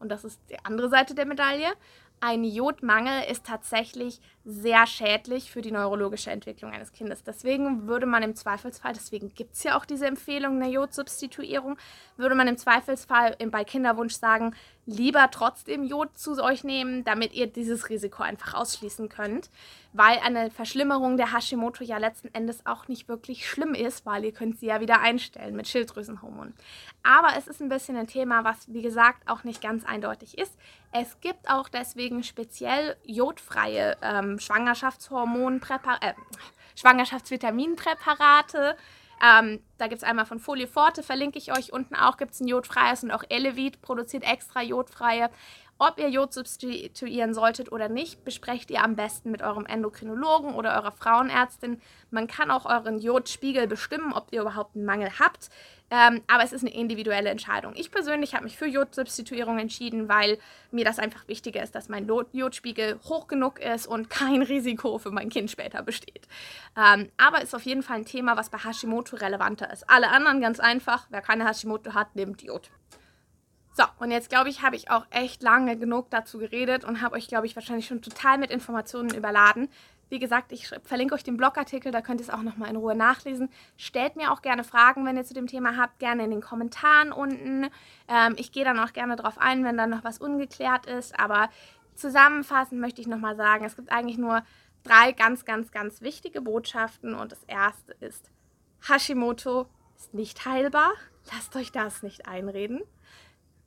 und 0.00 0.08
das 0.08 0.24
ist 0.24 0.40
die 0.50 0.64
andere 0.64 0.88
Seite 0.88 1.14
der 1.14 1.26
Medaille, 1.26 1.72
ein 2.20 2.44
Jodmangel 2.44 3.30
ist 3.30 3.44
tatsächlich 3.44 4.20
sehr 4.48 4.86
schädlich 4.86 5.50
für 5.50 5.60
die 5.60 5.72
neurologische 5.72 6.30
Entwicklung 6.30 6.70
eines 6.70 6.92
Kindes. 6.92 7.24
Deswegen 7.24 7.88
würde 7.88 8.06
man 8.06 8.22
im 8.22 8.36
Zweifelsfall, 8.36 8.92
deswegen 8.92 9.34
gibt 9.34 9.54
es 9.54 9.64
ja 9.64 9.76
auch 9.76 9.84
diese 9.84 10.06
Empfehlung 10.06 10.60
der 10.60 10.68
Jodsubstituierung, 10.68 11.76
würde 12.16 12.36
man 12.36 12.46
im 12.46 12.56
Zweifelsfall 12.56 13.36
bei 13.50 13.64
Kinderwunsch 13.64 14.14
sagen, 14.14 14.54
lieber 14.86 15.28
trotzdem 15.32 15.82
Jod 15.82 16.16
zu 16.16 16.40
euch 16.42 16.62
nehmen, 16.62 17.02
damit 17.02 17.34
ihr 17.34 17.48
dieses 17.48 17.88
Risiko 17.88 18.22
einfach 18.22 18.54
ausschließen 18.54 19.08
könnt, 19.08 19.50
weil 19.92 20.18
eine 20.24 20.50
Verschlimmerung 20.50 21.16
der 21.16 21.32
Hashimoto 21.32 21.82
ja 21.82 21.98
letzten 21.98 22.32
Endes 22.32 22.64
auch 22.66 22.86
nicht 22.86 23.08
wirklich 23.08 23.48
schlimm 23.48 23.74
ist, 23.74 24.06
weil 24.06 24.24
ihr 24.24 24.32
könnt 24.32 24.60
sie 24.60 24.66
ja 24.66 24.80
wieder 24.80 25.00
einstellen 25.00 25.56
mit 25.56 25.66
Schilddrüsenhormonen. 25.66 26.54
Aber 27.02 27.36
es 27.36 27.48
ist 27.48 27.60
ein 27.60 27.68
bisschen 27.68 27.96
ein 27.96 28.06
Thema, 28.06 28.44
was 28.44 28.72
wie 28.72 28.82
gesagt 28.82 29.28
auch 29.28 29.42
nicht 29.42 29.60
ganz 29.60 29.84
eindeutig 29.84 30.38
ist. 30.38 30.56
Es 30.92 31.20
gibt 31.20 31.50
auch 31.50 31.68
deswegen 31.68 32.22
speziell 32.22 32.96
jodfreie 33.04 33.96
ähm, 34.02 34.35
Schwangerschaftshormonpräparate, 34.38 36.06
äh, 36.06 36.14
Schwangerschaftsvitaminpräparate, 36.74 38.76
ähm, 39.22 39.60
da 39.78 39.86
gibt 39.86 40.02
es 40.02 40.08
einmal 40.08 40.26
von 40.26 40.38
Folie 40.38 40.66
Forte, 40.66 41.02
verlinke 41.02 41.38
ich 41.38 41.56
euch 41.56 41.72
unten 41.72 41.94
auch, 41.94 42.18
gibt 42.18 42.32
es 42.32 42.40
ein 42.40 42.48
jodfreies 42.48 43.02
und 43.02 43.10
auch 43.10 43.24
Elevit 43.28 43.80
produziert 43.80 44.24
extra 44.24 44.62
jodfreie. 44.62 45.30
Ob 45.78 45.98
ihr 45.98 46.08
Jod 46.08 46.32
substituieren 46.32 47.34
solltet 47.34 47.70
oder 47.70 47.90
nicht, 47.90 48.24
besprecht 48.24 48.70
ihr 48.70 48.82
am 48.82 48.96
besten 48.96 49.30
mit 49.30 49.42
eurem 49.42 49.66
Endokrinologen 49.66 50.54
oder 50.54 50.74
eurer 50.74 50.92
Frauenärztin. 50.92 51.82
Man 52.10 52.26
kann 52.26 52.50
auch 52.50 52.64
euren 52.64 52.98
Jodspiegel 52.98 53.66
bestimmen, 53.66 54.14
ob 54.14 54.32
ihr 54.32 54.40
überhaupt 54.40 54.74
einen 54.74 54.86
Mangel 54.86 55.10
habt. 55.18 55.50
Ähm, 55.88 56.22
aber 56.26 56.42
es 56.42 56.52
ist 56.52 56.62
eine 56.62 56.74
individuelle 56.74 57.30
Entscheidung. 57.30 57.72
Ich 57.76 57.92
persönlich 57.92 58.34
habe 58.34 58.44
mich 58.44 58.56
für 58.56 58.66
Jodsubstituierung 58.66 59.58
entschieden, 59.58 60.08
weil 60.08 60.38
mir 60.72 60.84
das 60.84 60.98
einfach 60.98 61.28
wichtiger 61.28 61.62
ist, 61.62 61.74
dass 61.74 61.88
mein 61.88 62.10
Jodspiegel 62.32 62.98
hoch 63.04 63.28
genug 63.28 63.60
ist 63.60 63.86
und 63.86 64.10
kein 64.10 64.42
Risiko 64.42 64.98
für 64.98 65.10
mein 65.10 65.28
Kind 65.28 65.50
später 65.50 65.82
besteht. 65.82 66.26
Ähm, 66.76 67.10
aber 67.18 67.42
ist 67.42 67.54
auf 67.54 67.62
jeden 67.62 67.82
Fall 67.82 67.98
ein 67.98 68.04
Thema, 68.06 68.36
was 68.36 68.50
bei 68.50 68.58
Hashimoto 68.58 69.16
relevanter 69.16 69.70
ist. 69.70 69.88
Alle 69.88 70.08
anderen 70.08 70.40
ganz 70.40 70.58
einfach. 70.58 71.06
Wer 71.10 71.20
keine 71.20 71.46
Hashimoto 71.46 71.94
hat, 71.94 72.16
nimmt 72.16 72.42
Jod. 72.42 72.70
So, 73.76 73.84
und 73.98 74.10
jetzt 74.10 74.30
glaube 74.30 74.48
ich, 74.48 74.62
habe 74.62 74.74
ich 74.74 74.90
auch 74.90 75.04
echt 75.10 75.42
lange 75.42 75.76
genug 75.76 76.08
dazu 76.08 76.38
geredet 76.38 76.82
und 76.86 77.02
habe 77.02 77.14
euch, 77.14 77.28
glaube 77.28 77.44
ich, 77.44 77.56
wahrscheinlich 77.56 77.86
schon 77.86 78.00
total 78.00 78.38
mit 78.38 78.50
Informationen 78.50 79.14
überladen. 79.14 79.68
Wie 80.08 80.18
gesagt, 80.18 80.50
ich 80.52 80.68
verlinke 80.84 81.14
euch 81.14 81.24
den 81.24 81.36
Blogartikel, 81.36 81.92
da 81.92 82.00
könnt 82.00 82.22
ihr 82.22 82.26
es 82.26 82.32
auch 82.32 82.40
nochmal 82.40 82.70
in 82.70 82.76
Ruhe 82.76 82.94
nachlesen. 82.94 83.50
Stellt 83.76 84.16
mir 84.16 84.32
auch 84.32 84.40
gerne 84.40 84.64
Fragen, 84.64 85.04
wenn 85.04 85.18
ihr 85.18 85.24
zu 85.24 85.34
dem 85.34 85.46
Thema 85.46 85.76
habt, 85.76 85.98
gerne 85.98 86.24
in 86.24 86.30
den 86.30 86.40
Kommentaren 86.40 87.12
unten. 87.12 87.66
Ähm, 88.08 88.34
ich 88.38 88.50
gehe 88.50 88.64
dann 88.64 88.78
auch 88.78 88.94
gerne 88.94 89.14
darauf 89.14 89.36
ein, 89.36 89.62
wenn 89.62 89.76
dann 89.76 89.90
noch 89.90 90.04
was 90.04 90.20
ungeklärt 90.20 90.86
ist. 90.86 91.18
Aber 91.20 91.50
zusammenfassend 91.94 92.80
möchte 92.80 93.02
ich 93.02 93.08
nochmal 93.08 93.36
sagen, 93.36 93.66
es 93.66 93.76
gibt 93.76 93.92
eigentlich 93.92 94.16
nur 94.16 94.42
drei 94.84 95.12
ganz, 95.12 95.44
ganz, 95.44 95.70
ganz 95.70 96.00
wichtige 96.00 96.40
Botschaften. 96.40 97.12
Und 97.12 97.32
das 97.32 97.42
erste 97.44 97.92
ist, 98.00 98.30
Hashimoto 98.88 99.66
ist 99.98 100.14
nicht 100.14 100.46
heilbar. 100.46 100.92
Lasst 101.30 101.54
euch 101.56 101.72
das 101.72 102.02
nicht 102.02 102.26
einreden. 102.26 102.80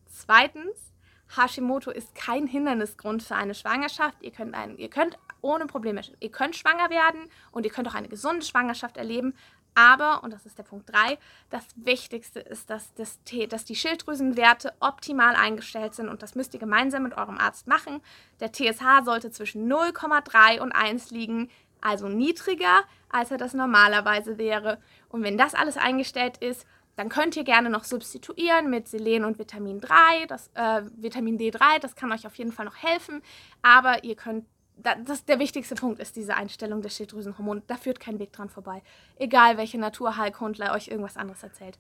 Zweitens, 0.10 0.92
Hashimoto 1.36 1.92
ist 1.92 2.16
kein 2.16 2.48
Hindernisgrund 2.48 3.24
für 3.24 3.36
eine 3.36 3.54
Schwangerschaft. 3.54 4.18
Ihr 4.22 4.32
könnt, 4.32 4.56
ein, 4.56 4.78
ihr 4.78 4.89
könnt 4.89 5.18
ohne 5.42 5.68
Probleme, 5.68 6.01
ihr 6.20 6.32
könnt 6.32 6.56
schwanger 6.56 6.89
werden 6.89 7.30
und 7.51 7.66
ihr 7.66 7.72
könnt 7.72 7.88
auch 7.88 7.94
eine 7.94 8.10
gesunde 8.10 8.46
Schwangerschaft 8.46 8.98
erleben. 8.98 9.36
Aber, 9.75 10.24
und 10.24 10.34
das 10.34 10.46
ist 10.46 10.58
der 10.58 10.63
Punkt 10.63 10.92
3, 10.92 11.18
das 11.51 11.63
Wichtigste 11.75 12.39
ist, 12.39 12.70
dass, 12.70 12.94
das, 12.96 13.20
dass 13.48 13.66
die 13.66 13.75
Schilddrüsenwerte 13.75 14.74
optimal 14.80 15.36
eingestellt 15.36 15.94
sind 15.94 16.10
und 16.10 16.24
das 16.24 16.36
müsst 16.36 16.54
ihr 16.54 16.60
gemeinsam 16.60 17.04
mit 17.04 17.16
eurem 17.16 17.38
Arzt 17.38 17.68
machen. 17.68 18.01
Der 18.39 18.51
TSH 18.51 19.06
sollte 19.06 19.32
zwischen 19.32 19.72
0,3 19.72 20.60
und 20.60 20.72
1 20.72 21.12
liegen, 21.12 21.50
also 21.82 22.10
niedriger, 22.10 22.84
als 23.10 23.32
er 23.32 23.38
das 23.38 23.54
normalerweise 23.54 24.38
wäre. 24.38 24.80
Und 25.08 25.24
wenn 25.24 25.38
das 25.38 25.54
alles 25.54 25.78
eingestellt 25.78 26.38
ist, 26.38 26.66
dann 27.00 27.08
könnt 27.08 27.38
ihr 27.38 27.46
gerne 27.46 27.70
noch 27.70 27.86
substituieren 27.86 28.70
mit 28.70 28.89
Selen 28.89 29.24
und 29.24 29.39
Vitamin 29.39 29.79
3, 29.79 30.25
das, 30.27 30.50
äh, 30.53 30.82
Vitamin 30.98 31.38
D3, 31.39 31.79
das 31.79 31.96
kann 31.96 32.12
euch 32.12 32.27
auf 32.27 32.36
jeden 32.36 32.51
Fall 32.51 32.65
noch 32.65 32.75
helfen. 32.75 33.22
Aber 33.62 34.03
ihr 34.03 34.18
könnt, 34.18 34.46
das, 34.75 35.24
der 35.24 35.39
wichtigste 35.39 35.76
Punkt 35.76 36.02
ist 36.02 36.17
diese 36.17 36.36
Einstellung 36.36 36.82
des 36.82 36.97
Schilddrüsenhormons. 36.97 37.63
Da 37.67 37.78
führt 37.78 38.02
kein 38.02 38.19
Weg 38.19 38.34
dran 38.34 38.50
vorbei. 38.50 38.82
Egal 39.15 39.56
welche 39.56 39.80
Naturheilkundler 39.80 40.73
euch 40.73 40.89
irgendwas 40.89 41.15
anderes 41.15 41.41
erzählt. 41.41 41.80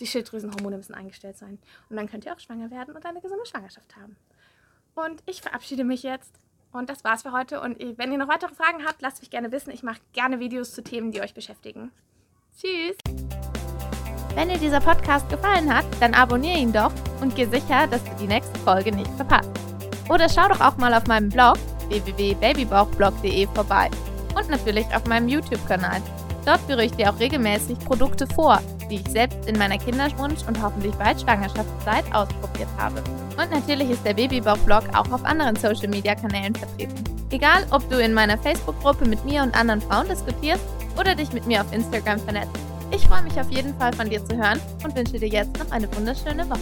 Die 0.00 0.06
Schilddrüsenhormone 0.06 0.76
müssen 0.76 0.94
eingestellt 0.94 1.38
sein. 1.38 1.58
Und 1.88 1.96
dann 1.96 2.06
könnt 2.06 2.26
ihr 2.26 2.34
auch 2.34 2.38
schwanger 2.38 2.70
werden 2.70 2.94
und 2.94 3.06
eine 3.06 3.22
gesunde 3.22 3.46
Schwangerschaft 3.46 3.96
haben. 3.96 4.16
Und 4.94 5.22
ich 5.24 5.40
verabschiede 5.40 5.84
mich 5.84 6.02
jetzt. 6.02 6.34
Und 6.72 6.90
das 6.90 7.04
war's 7.04 7.22
für 7.22 7.32
heute. 7.32 7.62
Und 7.62 7.78
wenn 7.96 8.12
ihr 8.12 8.18
noch 8.18 8.28
weitere 8.28 8.54
Fragen 8.54 8.84
habt, 8.84 9.00
lasst 9.00 9.22
mich 9.22 9.30
gerne 9.30 9.50
wissen. 9.50 9.70
Ich 9.70 9.82
mache 9.82 10.00
gerne 10.12 10.40
Videos 10.40 10.74
zu 10.74 10.84
Themen, 10.84 11.10
die 11.10 11.22
euch 11.22 11.32
beschäftigen. 11.32 11.90
Tschüss! 12.54 13.27
Wenn 14.34 14.48
dir 14.48 14.58
dieser 14.58 14.80
Podcast 14.80 15.28
gefallen 15.28 15.72
hat, 15.74 15.84
dann 16.00 16.14
abonniere 16.14 16.58
ihn 16.58 16.72
doch 16.72 16.92
und 17.20 17.34
geh 17.34 17.46
sicher, 17.46 17.86
dass 17.90 18.02
du 18.04 18.10
die 18.20 18.26
nächste 18.26 18.58
Folge 18.60 18.94
nicht 18.94 19.10
verpasst. 19.16 19.50
Oder 20.08 20.28
schau 20.28 20.48
doch 20.48 20.60
auch 20.60 20.76
mal 20.76 20.94
auf 20.94 21.06
meinem 21.06 21.28
Blog 21.28 21.56
www.babybauchblog.de 21.88 23.46
vorbei 23.54 23.90
und 24.36 24.48
natürlich 24.48 24.86
auf 24.94 25.04
meinem 25.06 25.28
YouTube-Kanal. 25.28 26.00
Dort 26.44 26.60
führe 26.60 26.84
ich 26.84 26.92
dir 26.92 27.10
auch 27.10 27.18
regelmäßig 27.18 27.78
Produkte 27.80 28.26
vor, 28.26 28.60
die 28.90 28.96
ich 28.96 29.08
selbst 29.08 29.46
in 29.46 29.58
meiner 29.58 29.76
Kinderwunsch- 29.76 30.46
und 30.46 30.62
hoffentlich 30.62 30.94
bald 30.94 31.20
Schwangerschaftszeit 31.20 32.04
ausprobiert 32.14 32.68
habe. 32.78 33.02
Und 33.36 33.50
natürlich 33.50 33.90
ist 33.90 34.04
der 34.04 34.14
Babybauch-Blog 34.14 34.84
auch 34.94 35.10
auf 35.12 35.24
anderen 35.24 35.56
Social-Media-Kanälen 35.56 36.54
vertreten. 36.54 37.04
Egal, 37.30 37.66
ob 37.70 37.88
du 37.90 38.02
in 38.02 38.14
meiner 38.14 38.38
Facebook-Gruppe 38.38 39.06
mit 39.06 39.22
mir 39.24 39.42
und 39.42 39.54
anderen 39.54 39.82
Frauen 39.82 40.08
diskutierst 40.08 40.64
oder 40.98 41.14
dich 41.14 41.32
mit 41.32 41.46
mir 41.46 41.60
auf 41.60 41.72
Instagram 41.72 42.18
vernetzt. 42.20 42.58
Ich 42.98 43.06
freue 43.06 43.22
mich 43.22 43.40
auf 43.40 43.48
jeden 43.50 43.72
Fall 43.78 43.92
von 43.92 44.10
dir 44.10 44.22
zu 44.24 44.36
hören 44.36 44.60
und 44.82 44.94
wünsche 44.96 45.18
dir 45.18 45.28
jetzt 45.28 45.56
noch 45.56 45.70
eine 45.70 45.88
wunderschöne 45.94 46.50
Woche. 46.50 46.58